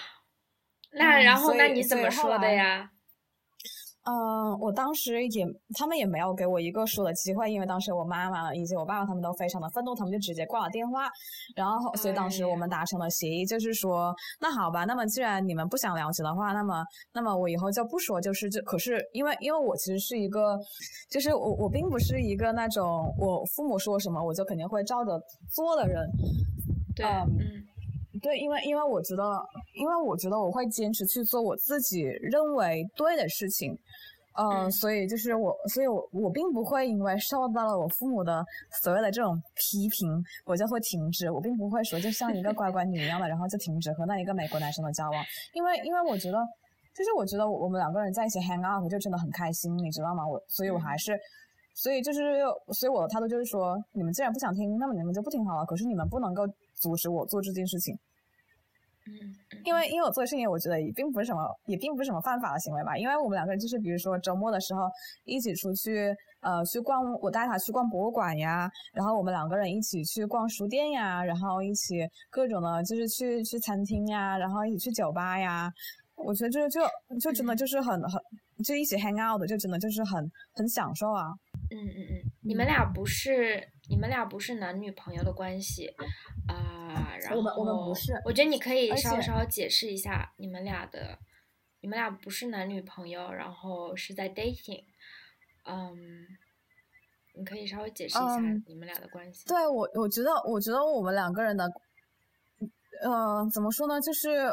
[0.92, 2.90] 那然后那你怎么说的呀？
[4.08, 5.44] 嗯，我当时也，
[5.76, 11.08] 他们也没有给我一个说的机会，因为当时我妈妈以及我爸爸他们都非常的愤怒，他们就直接挂了电话。
[11.56, 18.62] 然后，所以当时我们达成了协议，就是说，那好吧，那么既然你们不想了解的话，那么，那么我以后就不说，就是这。
[18.62, 20.56] 可是，因为因为我其实是一个，
[21.10, 26.08] 就是我我并不是一个那种我父母说什么我就肯定会照着做的人。
[26.94, 27.66] 对，嗯。
[28.22, 29.22] 对，因为因为我觉得，
[29.74, 33.76] 因为我觉得我会坚持去做我自己认为对的事情，
[34.34, 38.44] 呃，所以就是我，所以我我并不会因为受到了我父母的
[38.82, 45.24] 所谓的这种批评，我就会停止，我并不会说就像一个乖乖女一样的，然后就停止和那一个美国男生的交往，
[45.54, 46.38] 因为因为我觉得，
[46.94, 50.26] 就是我觉得我们两个人在一起 hang out 就真的很开心，你知道吗？
[50.26, 51.18] 我所以，我还是，
[51.74, 52.42] 所以就是，
[52.78, 55.64] 所以我的态度就是说，你们既然不想听，那么你们就不听好了。
[55.66, 56.46] 可是你们不能够
[56.76, 57.98] 阻止我做这件事情。
[59.08, 59.12] 嗯，
[59.64, 62.96] 因为因为我做的事情，我觉得也并不是什么，也并不是什么犯法的行为吧。
[62.98, 64.90] 因为我们两个人就是，比如说周末的时候
[65.24, 75.72] 一起出去，呃，去逛，我带他去逛博物馆呀，然后我们两个人一起去逛书店呀，然后一起各种的，就是去去餐厅呀，然后一起去酒吧呀。
[76.16, 76.80] 我觉得就就
[77.20, 78.20] 就真的就是很很，
[78.64, 81.26] 就一起 hang out 的，就真的就是很很享受啊。
[81.70, 85.94] 嗯嗯嗯，你们俩不是你们俩不是男女朋友的关系
[86.46, 87.16] 啊？
[87.20, 91.18] 然后我们我们不是，我觉得你可以稍稍解释一下你们俩的，
[91.80, 94.84] 你们俩不是男女朋友，然后是在 dating，
[95.64, 96.26] 嗯，
[97.34, 99.46] 你可以稍微解释一下你们俩的关系。
[99.46, 101.64] 对我，我觉得我觉得我们两个人的，
[103.02, 104.00] 呃，怎么说呢？
[104.00, 104.52] 就是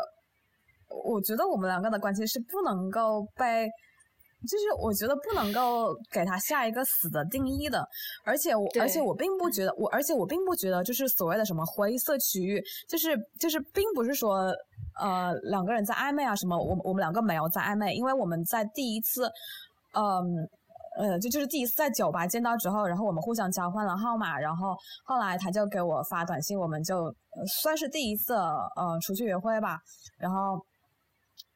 [0.89, 3.69] 我觉得我们两个的关系是不能够被。
[4.47, 7.87] 就是我觉得不能够给他下一个死的定义的，
[8.25, 14.53] 而且我而且我并不觉得我而且我并不觉得就是所谓的什么灰色区域，就是就是并不是说
[14.99, 19.31] 呃两个人在暧昧啊什么，我我们两个没有在暧昧，因为我们在第一次，
[19.93, 20.47] 嗯
[20.97, 24.75] 呃就就是第一次在酒吧见到之后，然后我们互相交换了号码，然后
[25.05, 27.13] 后来他就给我发短信，我们就
[27.61, 29.79] 算是第一次呃出去约会吧，
[30.17, 30.59] 然后。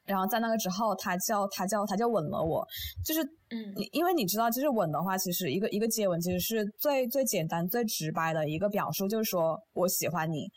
[0.08, 2.66] 然后在那个之后，他叫他叫他就吻了我，
[3.06, 10.48] 就是嗯，因为你知道，就是吻的话，其实一个一个接吻其实是最最简单最直白的一个表述，就是说我喜欢你，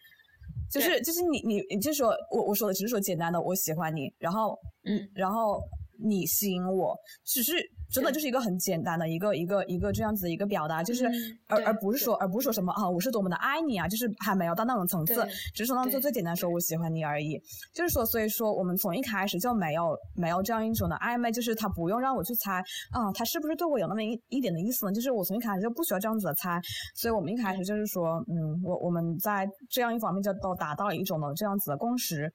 [0.71, 5.61] 就是就是你你你就说我我说的只是说简单的我喜欢你，然后嗯，然后
[6.03, 7.53] 你吸引我，只是。
[7.93, 11.11] 真的就是一个很简单的一个一个一个这样子的一个表达，就是
[11.49, 17.41] 而而不是说而不是说什么啊，我是多么的爱你啊，就是还没有到那种层次，只是说当做最简单说我喜欢你而已。
[17.75, 24.93] 就是说，所以说我们从一开始就没有没有这样一种的暧昧，就是他不用让我去猜啊，他是不是对我有那么一一点的意思呢？
[24.93, 26.61] 就是我从一开始就不需要这样子的猜，
[26.95, 32.33] 所以我们一开始就是说，嗯，我我们在这样一方面就都达到了一种的这样子的共识。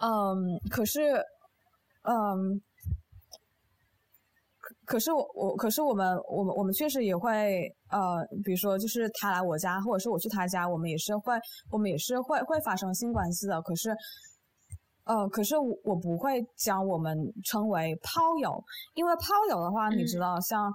[0.00, 1.22] 嗯，可是，
[2.02, 2.62] 嗯。
[4.92, 7.98] 可是我我可是我们我们我们确实也会呃，
[8.44, 11.32] 比如说就是他来我家，或者是我去他家，我们也是会
[11.70, 13.62] 我们也是会会发生性关系的。
[13.62, 13.96] 可是，
[15.04, 20.70] 呃，可是我不会将我们称为炮友，因为炮友的话，你知道像。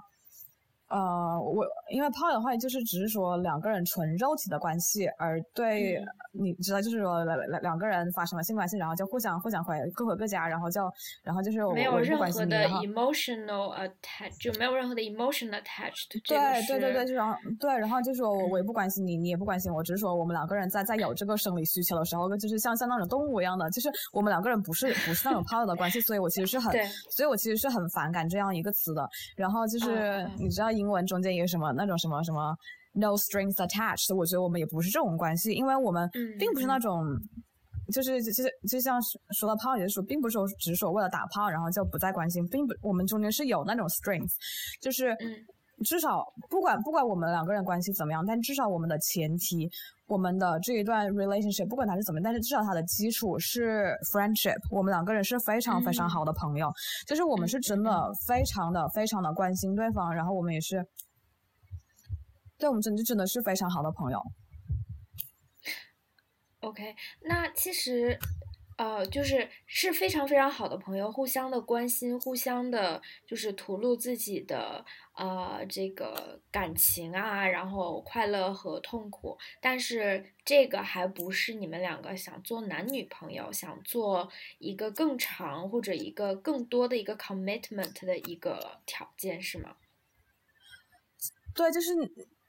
[0.88, 10.80] 呃，我因为炮友的话，就是只是说两个人纯肉体的关系，而对你知道，就是说两两两个人发生了性关系，然后就互相互相回各回各家，然后就
[11.22, 16.08] 然后就是没有任何的 emotional attach，就没有任何的 emotional attached。
[16.26, 26.72] 对对对对，就然后对，然后就说我我也不关心你，你也不关心我，只是说我们两个人在在有这个生理需求的时候，就是像像那种动物一样的，就是我们两个人不是不是那种炮友的关系，所以我其实是很，
[27.14, 29.06] 所以我其实是很反感这样一个词的。
[29.36, 30.77] 然后就是你知道。
[30.78, 32.56] 英文中间有什么那种什么什么
[32.94, 37.04] no strings attached，我觉得我们也不是这种关系，因为我们并不是那种，
[37.92, 39.00] 就是就是就像
[39.38, 44.32] 说到炮也是说，并不是说只是说为了打炮，然后就不再关心，并不我们中间是有那种 strings，
[44.80, 45.16] 就是
[45.84, 49.70] 至少不管不管我们两个人关系怎么样，但至少我们的前提，
[50.06, 56.72] 我们的这一段 relationship 不管它是怎么样，但是至少它的基础是 friendship，我们两个人是非常非常好的朋友，
[57.06, 60.84] 就是我们是真的非常的非常的关心对方，然后我们也是，
[62.58, 64.20] 对我们真的真的是非常好的朋友。
[66.60, 68.18] OK，那其实。
[68.78, 74.84] 呃，就是是非常非常好的朋友，互相的关心，互相的，就是吐露自己的
[75.16, 79.36] 呃这个感情啊，然后快乐和痛苦。
[79.60, 89.74] 但是这个还不是你们两个想做男女朋友，想做一个更长或者一个更多的一个 commitment 的一个条件，是吗？
[91.52, 91.92] 对，就是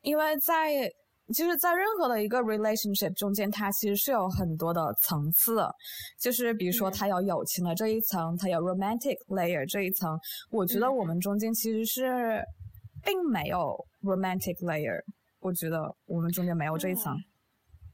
[0.01, 0.93] 因为在。
[1.33, 5.71] 就是在任何的一个 relationship 中间，它其实是有很多的层次的，
[6.19, 10.19] 就是比如说它有友情的这一层，它有 romantic layer 这一层。
[10.49, 12.41] 我觉得我们中间其实是
[13.03, 14.99] 并没有 romantic layer，
[15.39, 17.15] 我觉得我们中间没有这一层。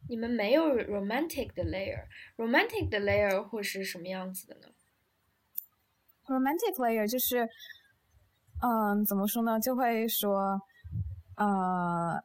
[0.07, 4.67] 你们没有 romantic 的 layer，romantic 的 layer 会是什么样子的呢
[6.27, 7.45] ？romantic layer 就是，
[8.61, 9.59] 嗯，怎么说呢？
[9.59, 10.57] 就会说，
[11.35, 12.17] 呃。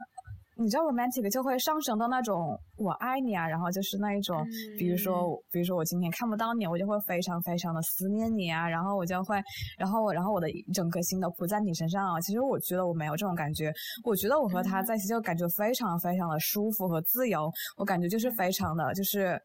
[0.61, 4.47] 你知道 romantic 就会上升到那种我爱你啊，然后就是那一种，
[4.79, 9.41] 比如说，比如说我今天看不到你，我就会非常非常的思念你啊，然后我就会，
[9.79, 12.21] 然后然后我的整颗心都扑在你身上啊。
[12.21, 13.73] 其实我觉得我没有这种感觉，
[14.05, 19.41] 我觉得我和他在一起就感觉非常非常的舒服和自由，我感觉就是非常的，就是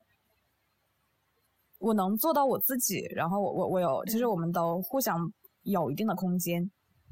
[1.79, 5.17] 我能做到我自己，然后我我我有，就是我们都互相
[5.63, 6.61] 有一定的空间，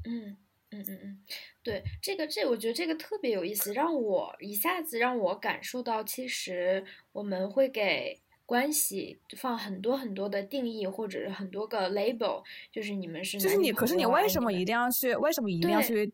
[0.04, 0.36] 嗯。
[0.74, 1.18] 嗯嗯嗯，
[1.62, 15.14] 对，这个这我觉得这个特别有意思，让我一下子让我感受到，其实我们会给关系放很多很多的定义，或者是很多个 label，就是你们是就是你，可是你为什么一定要去？
[15.16, 16.12] 为什么一定要去？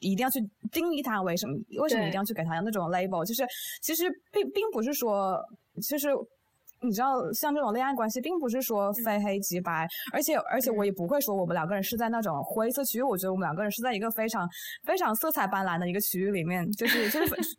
[0.00, 0.40] 一定要去
[0.72, 1.22] 定义它？
[1.22, 1.54] 为什么？
[1.80, 3.24] 为什么一定要去给它那种 label？
[3.24, 3.46] 就是
[3.80, 5.40] 其实并并不是说，
[5.88, 6.08] 就是。
[6.82, 13.02] 你知道，像这种恋爱关系，并不是说非黑即白，而且而且我也不会说我们两个人是在那种灰色区域。
[13.02, 14.48] 我觉得我们两个人是在一个非常
[14.84, 17.34] 非常色彩斑斓的一个区域里面，就是就是。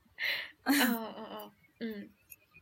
[0.65, 2.09] 嗯嗯嗯嗯。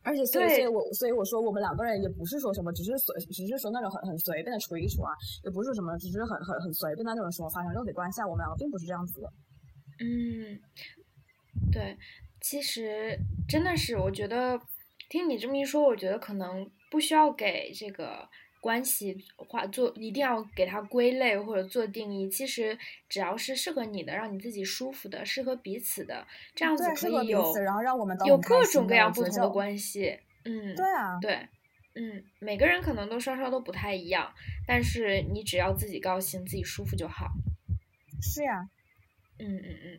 [0.02, 5.12] 而且所以所以我所以我说我们两个人也不是说什么，只是随只是说那种很很随便的处一处啊，
[5.44, 9.28] 也不是什么，只是很很很随便的那种什么发生肉体关系，啊，我们两个并不是这样子的。
[10.00, 10.58] 嗯，
[11.70, 11.96] 对，
[12.40, 14.58] 其实真的是我觉得。
[15.10, 18.28] 听你这么一说，我觉得可能不需要给这个
[18.60, 22.30] 关系画做，一定要给它归类或者做定义。
[22.30, 30.16] 其实只要是适合你的，让你自己舒服的，适合彼此的，这样子可以有，然后让我们有各种各样不同的关系。
[30.44, 31.48] 嗯，对啊，对，
[31.96, 34.32] 嗯，每个人可能都稍稍都不太一样，
[34.64, 37.26] 但是你只要自己高兴、自己舒服就好。
[38.22, 38.68] 是呀，
[39.40, 39.98] 嗯嗯嗯。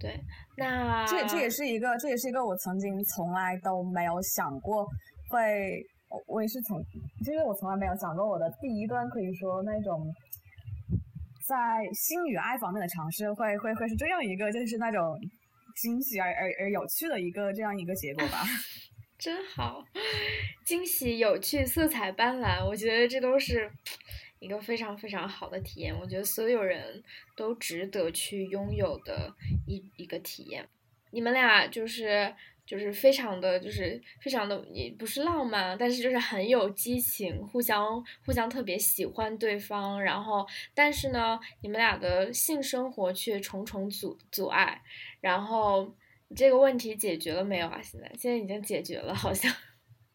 [0.00, 0.18] 对，
[0.56, 4.86] 那这这也是一个，这也是一个我曾经从来都没有想过
[5.28, 5.84] 会，
[6.26, 6.80] 我也是从，
[7.24, 10.06] 其实我从来没有想过我的第一段可以说那种，
[11.48, 11.56] 在
[11.92, 15.18] 性与爱方面的尝试会会会是这样一个，就是那种
[15.82, 18.44] 惊喜而而而有趣的一个这样一个结果吧。
[19.18, 19.82] 真好，
[20.64, 23.68] 惊喜、有趣、色彩斑斓，我觉得这都是。
[24.40, 27.02] 一个非常非常好的体验，我觉得所有人
[27.36, 29.34] 都值得去拥有的
[29.66, 30.68] 一一个体验。
[31.10, 32.34] 你们俩就是
[32.66, 40.02] 就是非常的就是非常的也不是浪漫，但是就是很有激情，互相互相特别喜欢对方。
[40.02, 44.82] 然后，但是呢，你们俩的性生活却重重阻阻碍。
[45.20, 45.92] 然后
[46.36, 47.80] 这个问题解决了没有啊？
[47.82, 49.50] 现在现在已经解决了，好像。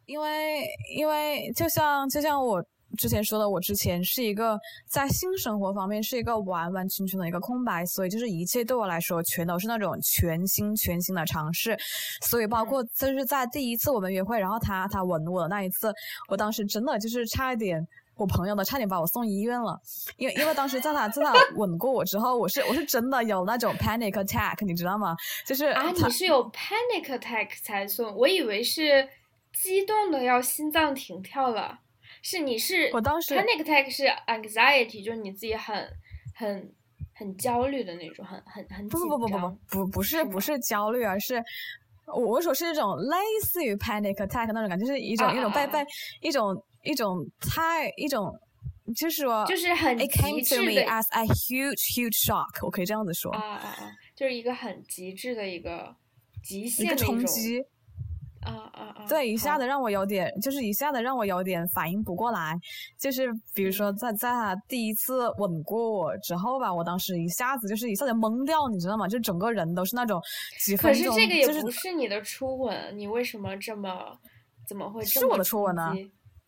[0.06, 0.64] 因为
[0.96, 2.64] 因为就像就像我。
[2.98, 11.78] 之前说的，我之前是一个在性生活方面是一个完完全全的一个空白，所以就是一切对我来说全都是那种全新全新的尝试，
[12.22, 15.94] 所以包括就是在第一次我们约会，然后他他吻我的那一次，
[16.30, 17.86] 我当时真的就是差一点，
[18.16, 19.80] 我朋友都差点把我送医院了，
[20.18, 25.16] 因为因为当时在他在他 吻过我之后，我是我是真的有那种 panic attack，你知道吗？
[25.48, 29.10] 就是啊，你是有 panic attack 才送，我以为是
[29.52, 31.80] 激动的要心脏停跳了。
[32.24, 35.88] 是你是，我当时 panic attack 是 anxiety，就是你自己很
[36.34, 36.74] 很
[37.14, 41.44] 很焦虑的那种，很很很不不不不不不不是不是焦虑，而是
[42.08, 45.86] 我我说是一种类似于 panic attack 那种感觉，就是一种一种被被
[46.22, 48.34] 一种一种太一种
[48.96, 55.94] 就是说就是很 it came to me as a huge huge shock，我可以这样子说啊啊啊，就是一个很极致的一个
[56.42, 57.66] 极限的冲击。
[59.08, 62.58] 对，一下子让我有点，就是一下子让我有点反应不过来。
[63.00, 69.08] 就是比如说，在在他第一次吻过我之后吧，我当时一下子就是一下子懵掉，你知道吗？
[69.08, 70.22] 就整个人都是那种
[70.60, 71.14] 几分钟。
[71.14, 74.18] 可是这个也不是你的初吻，你为什么这么
[74.68, 75.04] 怎么会？
[75.04, 75.94] 是我的初吻呢？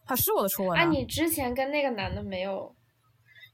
[0.05, 0.85] 他是我的初吻啊！
[0.85, 2.73] 你之前跟那个男的没有？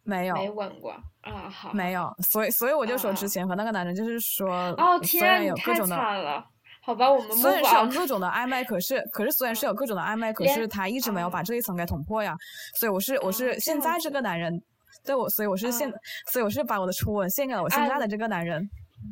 [0.04, 1.48] 没有，没吻过啊？
[1.50, 2.12] 好，没有。
[2.24, 6.44] 所以，所以我就说之前和那个男人就是说，哦天，你太惨了。
[6.84, 12.36] 好吧，我们虽然是有各种的暧昧，可是可是虽然是有各种的暧昧，可是他一直没有把这一层给捅破呀。
[12.74, 14.60] 所以我是我是现在这个男人，
[15.06, 15.94] 对我，所以我是现，
[16.32, 18.68] 所以我是把我的初吻献给了我现在的这个男人。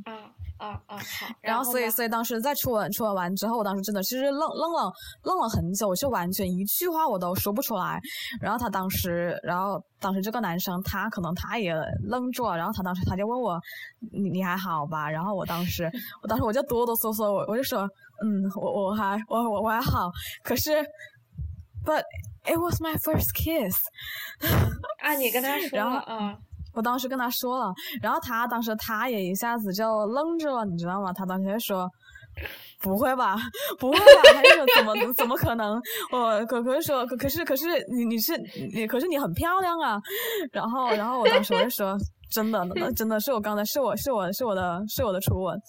[0.06, 0.32] 啊。
[0.60, 4.92] 啊啊好，然后所以所以当时在初吻初吻完之后，我当时真的其实愣愣了
[5.24, 7.98] 愣了很久，我就完全一句话我都说不出来。
[8.42, 11.74] 然后他当时，然后当时这个男生他可能他也
[12.04, 13.58] 愣住了，然后他当时他就问我
[14.12, 15.10] 你你还好吧？
[15.10, 15.90] 然后我当时
[16.22, 17.84] 我当时我就哆哆嗦嗦，我我就说
[18.22, 20.12] 嗯我我还我我我还好，
[20.44, 20.72] 可是
[21.86, 22.04] but
[22.44, 23.78] it was my first kiss
[25.02, 26.38] 啊你跟他 说了啊。
[26.80, 31.12] 我当时跟他说了，然后他当时他也一下子就愣住了，你知道吗？
[31.12, 31.90] 他当时就说
[32.80, 33.36] ：“不会吧，
[33.78, 35.78] 不会吧？”他就说：“怎么 怎么可能？”
[36.14, 38.32] 我可可是说可可是可是你你是
[38.74, 40.00] 你可是你很漂亮啊！
[40.54, 41.98] 然后然后我当时我就说
[42.32, 45.60] ：“真的，那真的是我刚才是我是我是我的是我的初吻。”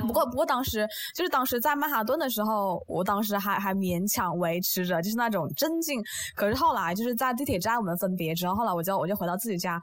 [0.00, 6.02] 不过，不过当时就是当时在曼哈顿的时候，我当时还还勉强维持着就是那种镇静。
[6.34, 9.80] 可是后来就是在地铁站我们分别之后，后来我就我就回到自己家。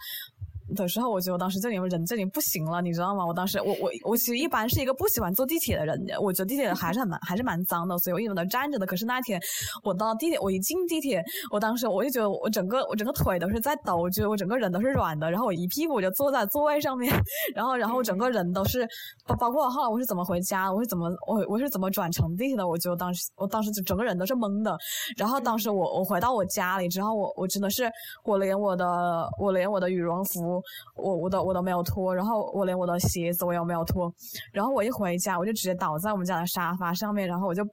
[0.76, 3.26] 的时候，我觉得我当时这里人这里不行了，你知道吗？
[3.26, 8.86] 我当时我我我其实一般是一个不喜欢坐地铁的人，我觉得地铁还是很蛮还是蛮脏的，所以我一直都站着的。
[8.86, 9.40] 可是那天
[9.84, 15.30] 我到地铁，我一进地铁，我当时我就觉得我整个我整个腿都是在抖，我觉得我整个人都是软的。
[15.30, 17.14] 然后我一屁股我就坐在座位上面，
[17.54, 18.88] 然后然后整个人都是
[19.26, 22.68] 包包括后来我是怎么回家，我是怎么我我是怎么转乘地铁的？
[22.68, 24.78] 我觉得当时我当时就整个人都是懵的。
[25.18, 27.90] 然后当时我我回到我家里之后，我我真的是
[28.24, 30.59] 我连我的我连我的羽绒服
[30.96, 31.40] 我我都。
[31.50, 34.14] 我都没有脱，然后我连我的鞋子我也没有脱，
[34.52, 37.64] 然后我一回家我就直接倒在我们家的沙发上面，然后我就，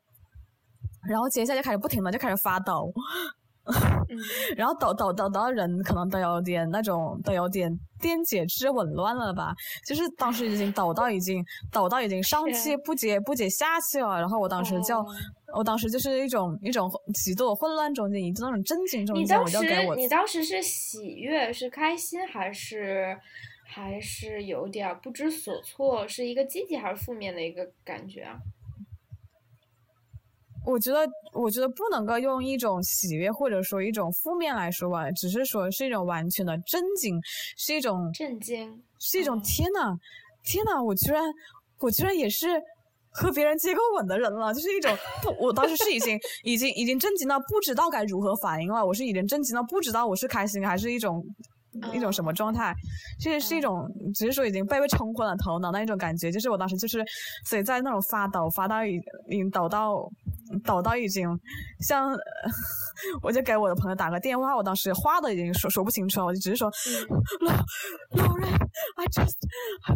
[1.07, 2.91] 然后接下来就开始不停的就开始发抖，
[4.57, 9.55] 然后抖抖抖到人可能都有点那种都有点电解质紊乱了吧，
[9.87, 15.05] 就是当时已经抖到已经抖到已经上气不接不接下气了，然后我当时就。
[15.55, 19.97] 我当时就是一种一种极度混乱中间，以及那种震惊中间，我就给我。
[19.97, 23.17] 你当时是喜悦，是开心，还是
[23.64, 26.07] 还是有点不知所措？
[26.07, 28.37] 是一个积极还是负面的一个感觉啊？
[30.67, 37.19] 我觉得，我觉得不能够用一种喜悦或者说一种负面来说吧，只是说是一种完全的震惊，
[37.57, 39.97] 是一种震惊，是一种天呐，
[40.45, 41.23] 天呐，我居然，
[41.79, 42.61] 我居然也是。
[43.19, 48.85] 和别人接过吻的人了，就是一种不，我当时是已经已经已经震惊到不知道该如何反应了。
[48.85, 51.25] 我是已经震惊到不知道我是开心还是一种
[51.93, 52.74] 一种什么状态，
[53.18, 56.31] 其实是一种只是说已经被被冲昏了头脑那一种感觉。
[56.31, 57.05] 就是我当时就是
[57.45, 59.01] 所以在那种发抖，发到已
[59.31, 60.09] 经抖到。
[60.64, 61.29] 抖到已经
[61.81, 62.16] 像，
[63.20, 66.70] 我就给我的朋友打个电话，我当时话都已经说说不清楚了，我就只是说，
[67.41, 67.53] 老
[68.24, 68.49] 老人
[68.95, 69.35] ，I just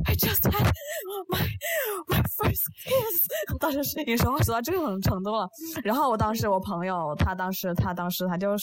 [0.06, 0.72] I just had
[1.28, 1.38] my
[2.08, 3.28] my first kiss，
[3.60, 5.48] 当时是已经说话说到这种程度了，
[5.84, 8.56] 然后我当时我朋友他当时他当时他就。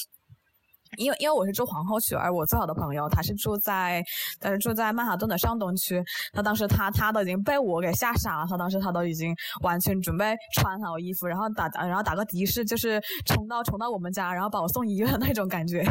[0.98, 4.02] 因为因为我是住皇后区，而我最好的朋友他是住在，
[4.40, 6.02] 他是住在曼哈顿的上东区。
[6.32, 15.84] 他当时他他都已经被我给吓傻了，他当时他都已经完全准备穿好衣服，然后打然后打个的士，就是冲到冲到我们家，然后把我送医院那种感觉。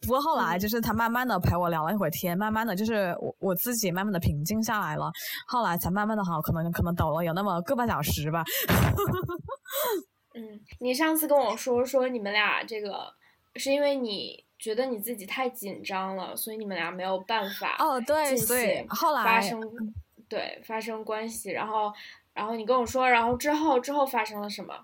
[0.00, 5.10] 不过后来就是他慢慢的陪我聊了一会儿天，慢慢的就是我我自己慢慢的平静下来了，
[5.48, 8.44] 后来才慢慢的好，可能可能抖了有那么个半小时吧。
[10.36, 10.42] 嗯，
[10.80, 13.06] 你上次跟我说说你们俩这个
[13.56, 14.42] 是因为你。
[14.56, 19.60] 觉得你自己太紧张了，所以你们俩没有办法哦，对，所以后来发生
[20.26, 21.92] 对发生关系，然后
[22.32, 24.74] 然后你跟我说，然后之后之后发生了什么？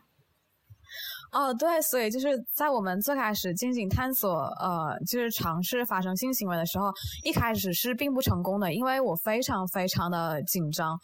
[1.32, 6.92] 哦，对，所以就是在我们最开始进行探索，呃，就是尝试发生性行为的时候，
[7.24, 10.98] 一开始是并不成功的，因为我非常非常的紧张，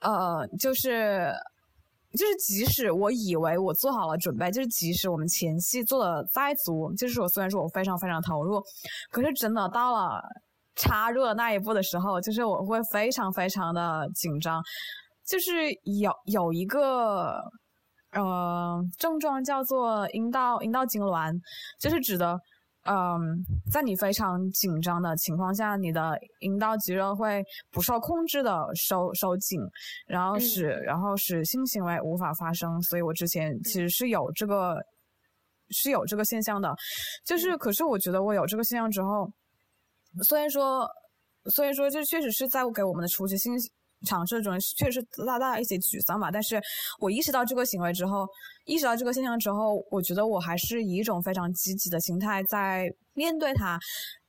[0.00, 1.30] 呃，就是。
[2.12, 8.62] 就是即使我以为我做好了准备，就是即使我们前戏做的再足，就是我虽然说我非常非常投入，
[9.10, 10.22] 可是真的到了
[10.76, 14.62] 插入那一步的时候，就是我会非常非常的紧张，
[15.26, 15.52] 就是
[16.02, 17.40] 有有一个
[18.12, 21.34] 呃症状叫做阴道阴道痉挛，
[21.80, 22.38] 就是指的。
[22.88, 29.60] 嗯，在你非常紧张的情况下，你的阴道肌肉会不受控制的收收紧，
[30.06, 32.80] 然后使然后使性行为无法发生。
[32.82, 34.76] 所以我之前其实是有这个
[35.68, 36.74] 是有这个现象的，
[37.26, 39.30] 就是可是我觉得我有这个现象之后，
[40.22, 40.88] 虽然说
[41.54, 43.52] 虽然说这确实是在给我们的初期性。
[44.06, 46.60] 尝试中确实大大一些沮丧吧，但是
[47.00, 48.26] 我意识到这个行为之后，
[48.64, 53.78] 意识到这个现象之后，我觉得我还是以一种非常积极的心态在面对它。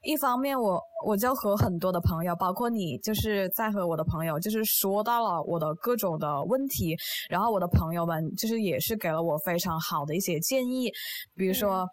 [0.01, 6.95] 一方面，我我就和很多的朋友，包括你，就是在和我的朋友，就是说到了我的各种的问题，
[7.29, 10.89] 然后我的朋友们就是也是给了我非常好的一些建议，
[11.35, 11.85] 比如说，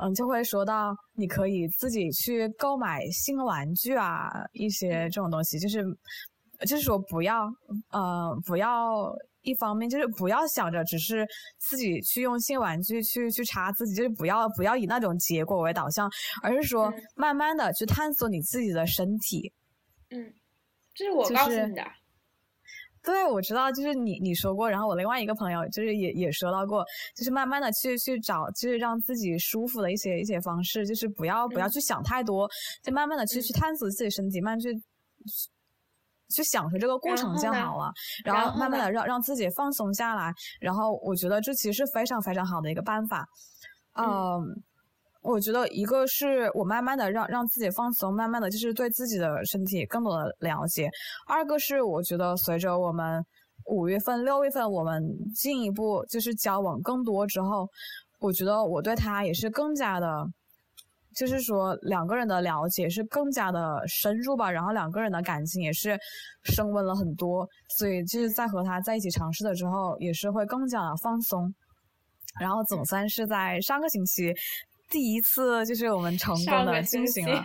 [0.00, 5.84] 嗯，就会说到你可以自己去购买新玩具啊，一些这种东西，就是。
[6.66, 7.44] 就是说不要，
[7.90, 11.26] 呃，不要一方面就是不要想着只是
[11.58, 16.10] 自己去用性玩具去去插自己，就是不要不要以那种结果为导向，
[16.42, 19.52] 而是说慢慢的去探索你自己的身体。
[20.10, 20.32] 嗯，
[20.94, 21.84] 这是我告诉你的。
[23.00, 26.84] 对，我知道，就是你你说过，然后我另外一个朋友就是也也说到过，
[27.16, 32.46] 就是慢慢的去去找，就是让自己舒服的一些一些方式，就是不要不要去想太多，
[32.82, 34.68] 就慢慢的去去探索自己身体，慢慢去
[36.34, 37.92] 去享受这个过程就好了，
[38.24, 43.26] 然后慢慢的让让自己放松下来，然后我觉得这其实是非常非常好的一个办法，
[43.94, 44.62] 嗯。
[45.20, 50.88] 我觉得一个是我慢慢的让让自己放松，慢慢的就是对自己的身体更多的了解。
[51.26, 53.22] 二个是我觉得随着我们
[53.66, 55.02] 五月份、六月份我们
[55.34, 57.68] 进一步就是交往更多之后，
[58.20, 60.24] 我觉得我对他也是更加的，
[61.18, 65.98] 就是说两个人的了解是更加的深入吧，然后两个人的感情也是
[66.44, 67.46] 升温了很多，
[67.76, 71.52] 所以就是在和他在一起尝试了之后，也是会更加的放松。
[72.40, 74.32] 然后总算是在上个星期。
[74.90, 77.44] 第一次就是我们成功的进行了，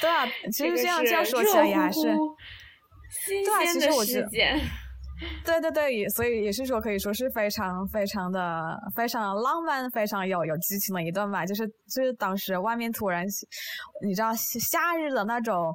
[0.00, 4.28] 对啊， 其实这样这样说起来也还是，对啊，其实我觉得，
[5.44, 13.26] 对对对，也所以也是说可以说是非常非常的非常浪漫、非常有有激情的一段吧，就是就是当时外面突然，
[14.04, 15.72] 你知道夏日的那种。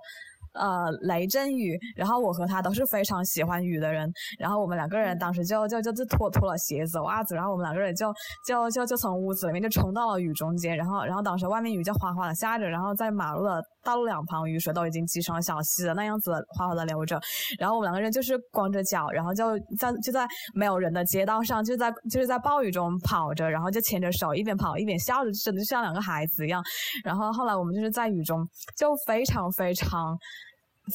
[0.54, 8.12] 呃，雷阵雨，然后我和他都是非常喜欢雨的人，然后我们两个人当时就就就就脱脱了鞋子袜子，然后我们两个人就
[8.44, 17.18] 就就就从屋子里面就冲到了雨中间，然后然后当时外面雨就哗哗的下着，然后在马路的道路两旁雨水都已经积成了小溪了，那样子哗哗的流着，
[17.58, 26.62] 然后我们两个人就是光着脚，然后就在就在没有人的街道上，就在就是在暴雨中跑着，然后就牵着手一边跑一边笑着，真的就像两个孩子一样。
[27.06, 30.18] 然后后来我们就是在雨中就非常非常。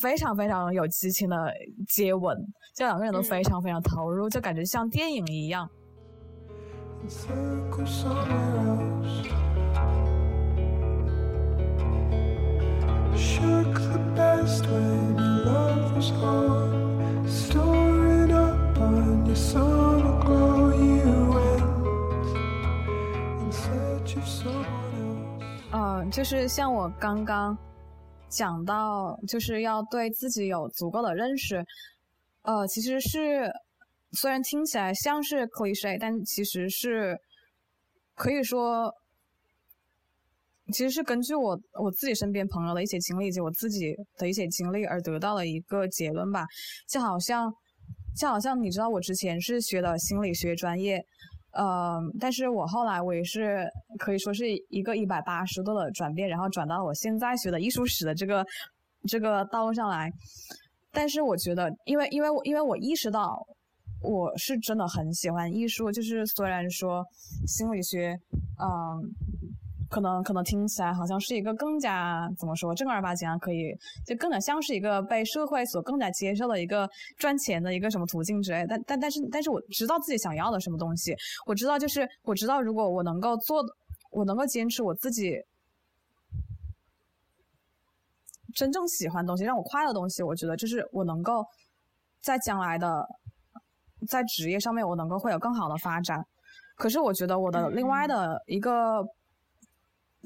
[0.00, 1.36] 非常非常有激情的
[1.86, 2.34] 接吻，
[2.74, 5.68] 就两个人都非常非常投入，就感觉像电影一样。
[26.10, 27.56] 就是像我刚刚。
[28.28, 31.62] 讲到就是要对自己有足够的认识，
[32.40, 33.52] 呃，其实是
[34.12, 37.14] 虽然听起来像是 cliche，但其实是
[38.14, 38.90] 可以说，
[40.72, 46.44] 其实是根据我我自己身边朋友的一些经历以及我自己的一些经历而得到了一个结论吧。
[46.88, 47.52] 就好像
[48.16, 51.00] 就好像你知道，我之前是学的心理学专业。
[51.52, 53.66] 呃，但是我后来我也是
[53.98, 58.44] 可以说是一个一百八十度的转变，然后转到我现在学的艺术史的这个
[59.06, 60.10] 这个道路上来。
[60.90, 63.38] 但是我觉得，因为因为我因为我意识到
[64.02, 67.04] 我是真的很喜欢艺术，就是虽然说
[67.46, 68.18] 心理学，
[68.58, 69.31] 嗯。
[69.92, 73.76] 可能可能听起来好像是一个更加怎么说正儿八经啊，可以
[74.06, 76.88] 就更加像是一个被社会所更加接受的一个
[77.18, 78.64] 赚钱的一个什么途径之类。
[78.66, 81.14] 但但但是但是我知道自己想要的什么东西，
[81.44, 83.62] 我知道就是我知道如果我能够做，
[84.10, 85.36] 我能够坚持我自己
[88.54, 91.44] 真正喜欢的东西，让我快乐的东西，我觉得就是我能够
[92.22, 93.06] 在将来的
[94.08, 96.24] 在职业上面我能够会有更好的发展。
[96.76, 99.04] 可是我觉得我的另外的一个。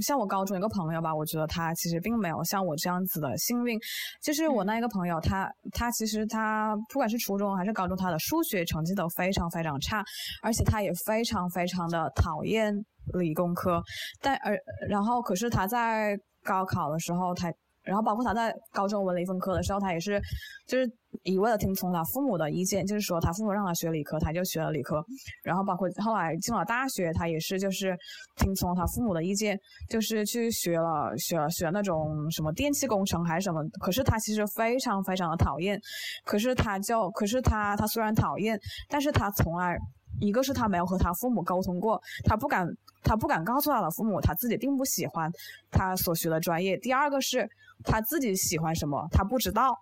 [0.02, 3.78] 像我高中一个朋友吧，我觉得他其实并没有像我这样子的幸运。
[4.22, 10.04] 就是我那一个朋友，他他其实他不管是初中还是高中，他的数学成绩都非常非常差，
[10.42, 12.74] 而且他也非常非常的讨厌
[13.14, 13.82] 理工科。
[14.20, 17.52] 但而然后，可是他在高考的时候，他。
[17.86, 20.20] 然后包括他在高中文理分科的时候，他也是，
[20.66, 20.90] 就是
[21.22, 25.02] 一味的听从他父母的意见，就是说他父母让他学理科，他就学了理科。
[25.42, 27.96] 然后包括后来进了大学，他也是就是
[28.36, 29.58] 听从他父母的意见，
[29.88, 33.62] 就是去学了学了学那种什么电气工程还是什么。
[33.80, 35.80] 可是他其实非常非常的讨厌，
[36.24, 38.58] 可是他就可是他他虽然讨厌，
[38.88, 39.78] 但是他从来。
[40.18, 42.66] 一个是他没有和他父母沟通过，他不敢，
[43.02, 45.30] 他不敢告诉他的父母他自己并不喜欢
[45.70, 46.76] 他所学的专业。
[46.78, 47.48] 第二个是
[47.84, 49.76] 他自己喜欢什么，他不知道。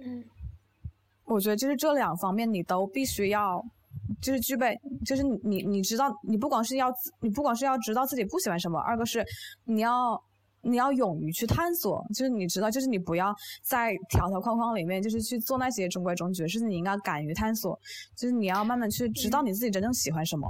[0.00, 0.24] 嗯，
[1.24, 3.62] 我觉得就是这两方面你都必须要，
[4.20, 9.24] 就是具备，就是你你你知道，你不光是要你不光是要知道自己不喜欢什么，二个是
[9.64, 10.20] 你要。
[10.62, 16.68] 你要勇于去探索，就是你知道，就是你不要在条条框框里面，就是去做那些中规中矩的事情。
[16.68, 17.78] 你应该敢于探索，
[18.16, 20.48] 就是你要慢慢去知道你自己真正喜欢什么。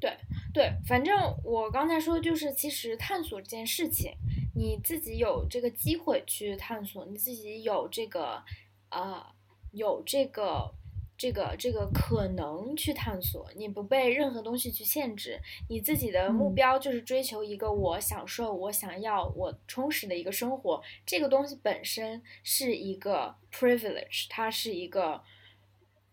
[0.00, 0.16] 对
[0.52, 4.12] 对，反正我刚才说的就是，其实探索这件事情，
[4.56, 8.42] 你自己有这个机会去探索，你自己有这个
[8.88, 9.34] 啊
[9.72, 10.74] 有这个。
[11.20, 15.38] 这个这个可能去探索，你不被任何东西去限制，
[15.68, 20.82] 你自己的目标就是追求一个我享受、我想要、我充实的一个生活。
[21.04, 25.22] 这个东西本身是一个 privilege，它是一个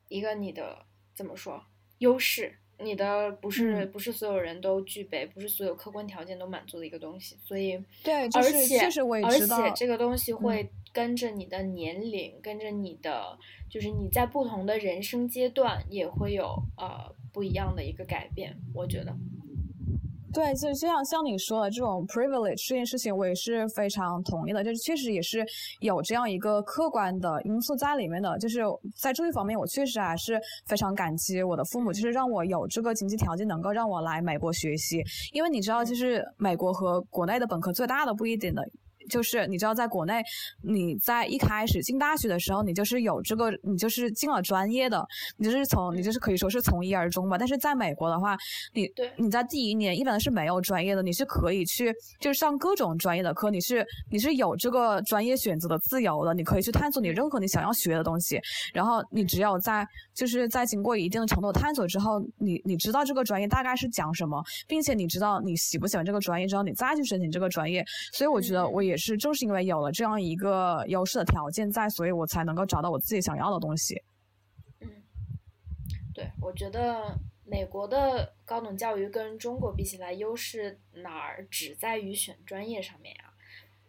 [0.10, 0.86] 一个你的
[1.16, 1.64] 怎么说
[2.00, 2.60] 优势？
[2.80, 7.36] 你的不是不是所有人都具备，不是所有客观条件都满足的一个东西。
[7.44, 8.80] 所以对，而且
[9.24, 13.38] 而且这个东西会跟着你的年龄，跟着你的。
[13.70, 19.14] 就是你在不同的人生阶段也会有呃不一样的一个改变，我觉得。
[20.34, 24.64] 对，就像像你说的这种 privilege 这件事情，我也是非常同意的。
[24.64, 25.44] 就是确实也是
[25.80, 28.38] 有这样一个客观的因素在里面的。
[28.38, 28.60] 就是
[28.96, 35.02] 在这一方面，我确实还是非常感激我的父母，就是让我有这个经济条件能够让我来美国学习。
[35.34, 38.62] 因为你知道，就是美国和国内的本科最大的不一定的。
[39.08, 40.22] 就是你知道，在国内，
[40.62, 45.06] 你在一开始进大学的时候，你就是有这个，你就是进了专业的，
[45.38, 47.38] 你就是从你就是可以说是从一而终吧。
[47.38, 48.38] 但是在美国的话，
[48.74, 58.42] 你你在第一年一般是没有专业的，你是可以去就是上各种专业的课，你是你是有这个专业选择的自由的，你可以去探索你任何你想要学的东西。
[58.74, 67.86] 然后你只有在就是在经过一定程度探索之后，你你知道这个专业大概是讲什么，并且你知道你喜不喜欢这个专业之后，你再去申请这个专业。
[68.12, 68.97] 所以我觉得我也。
[68.98, 74.02] 是，正是因为有了这样一个优势的条件在，所以我才能够找到我自己想要的东西。
[74.82, 74.90] 嗯，
[76.14, 83.34] 对，我觉得美国的高等教育跟中国比起来，优势哪儿只在于选专业上面啊？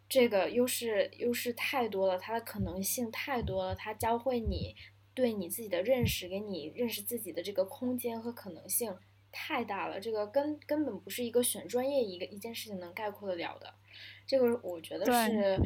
[0.09, 4.75] 这个优势优势太多了，它的可能性太多了，它教会你
[5.13, 8.97] 对你自己的认识，给你认识自己的这个空间和可能性
[9.31, 13.75] 太大了，这个根根本不是一个选专业一个一件事情能概括得了的。
[14.27, 15.59] 这个我觉得是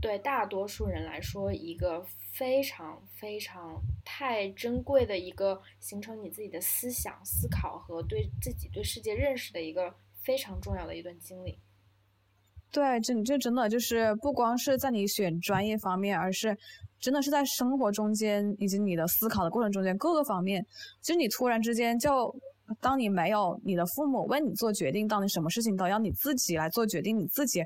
[0.00, 11.58] 对大多数人来说一个非常非常太珍贵的一个形成你自己的思想思考和对自己对世界认识的一个非常重要的一段经历。
[12.70, 16.56] 对，这这真的就是不光是在你选专业方面，而是
[16.98, 20.64] 真的是在生活中间以及你的思考的过程中间各个方面，
[21.02, 22.34] 就是你突然之间就。
[22.80, 27.62] 当你没有你的父母为你做决定，当你什么事情都要你自己来做决定，你自己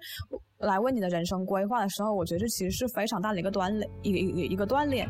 [0.59, 5.09] 来为你的人生规划的时候，我觉得这其实是非常大的一个锻炼，一个一个一个锻炼。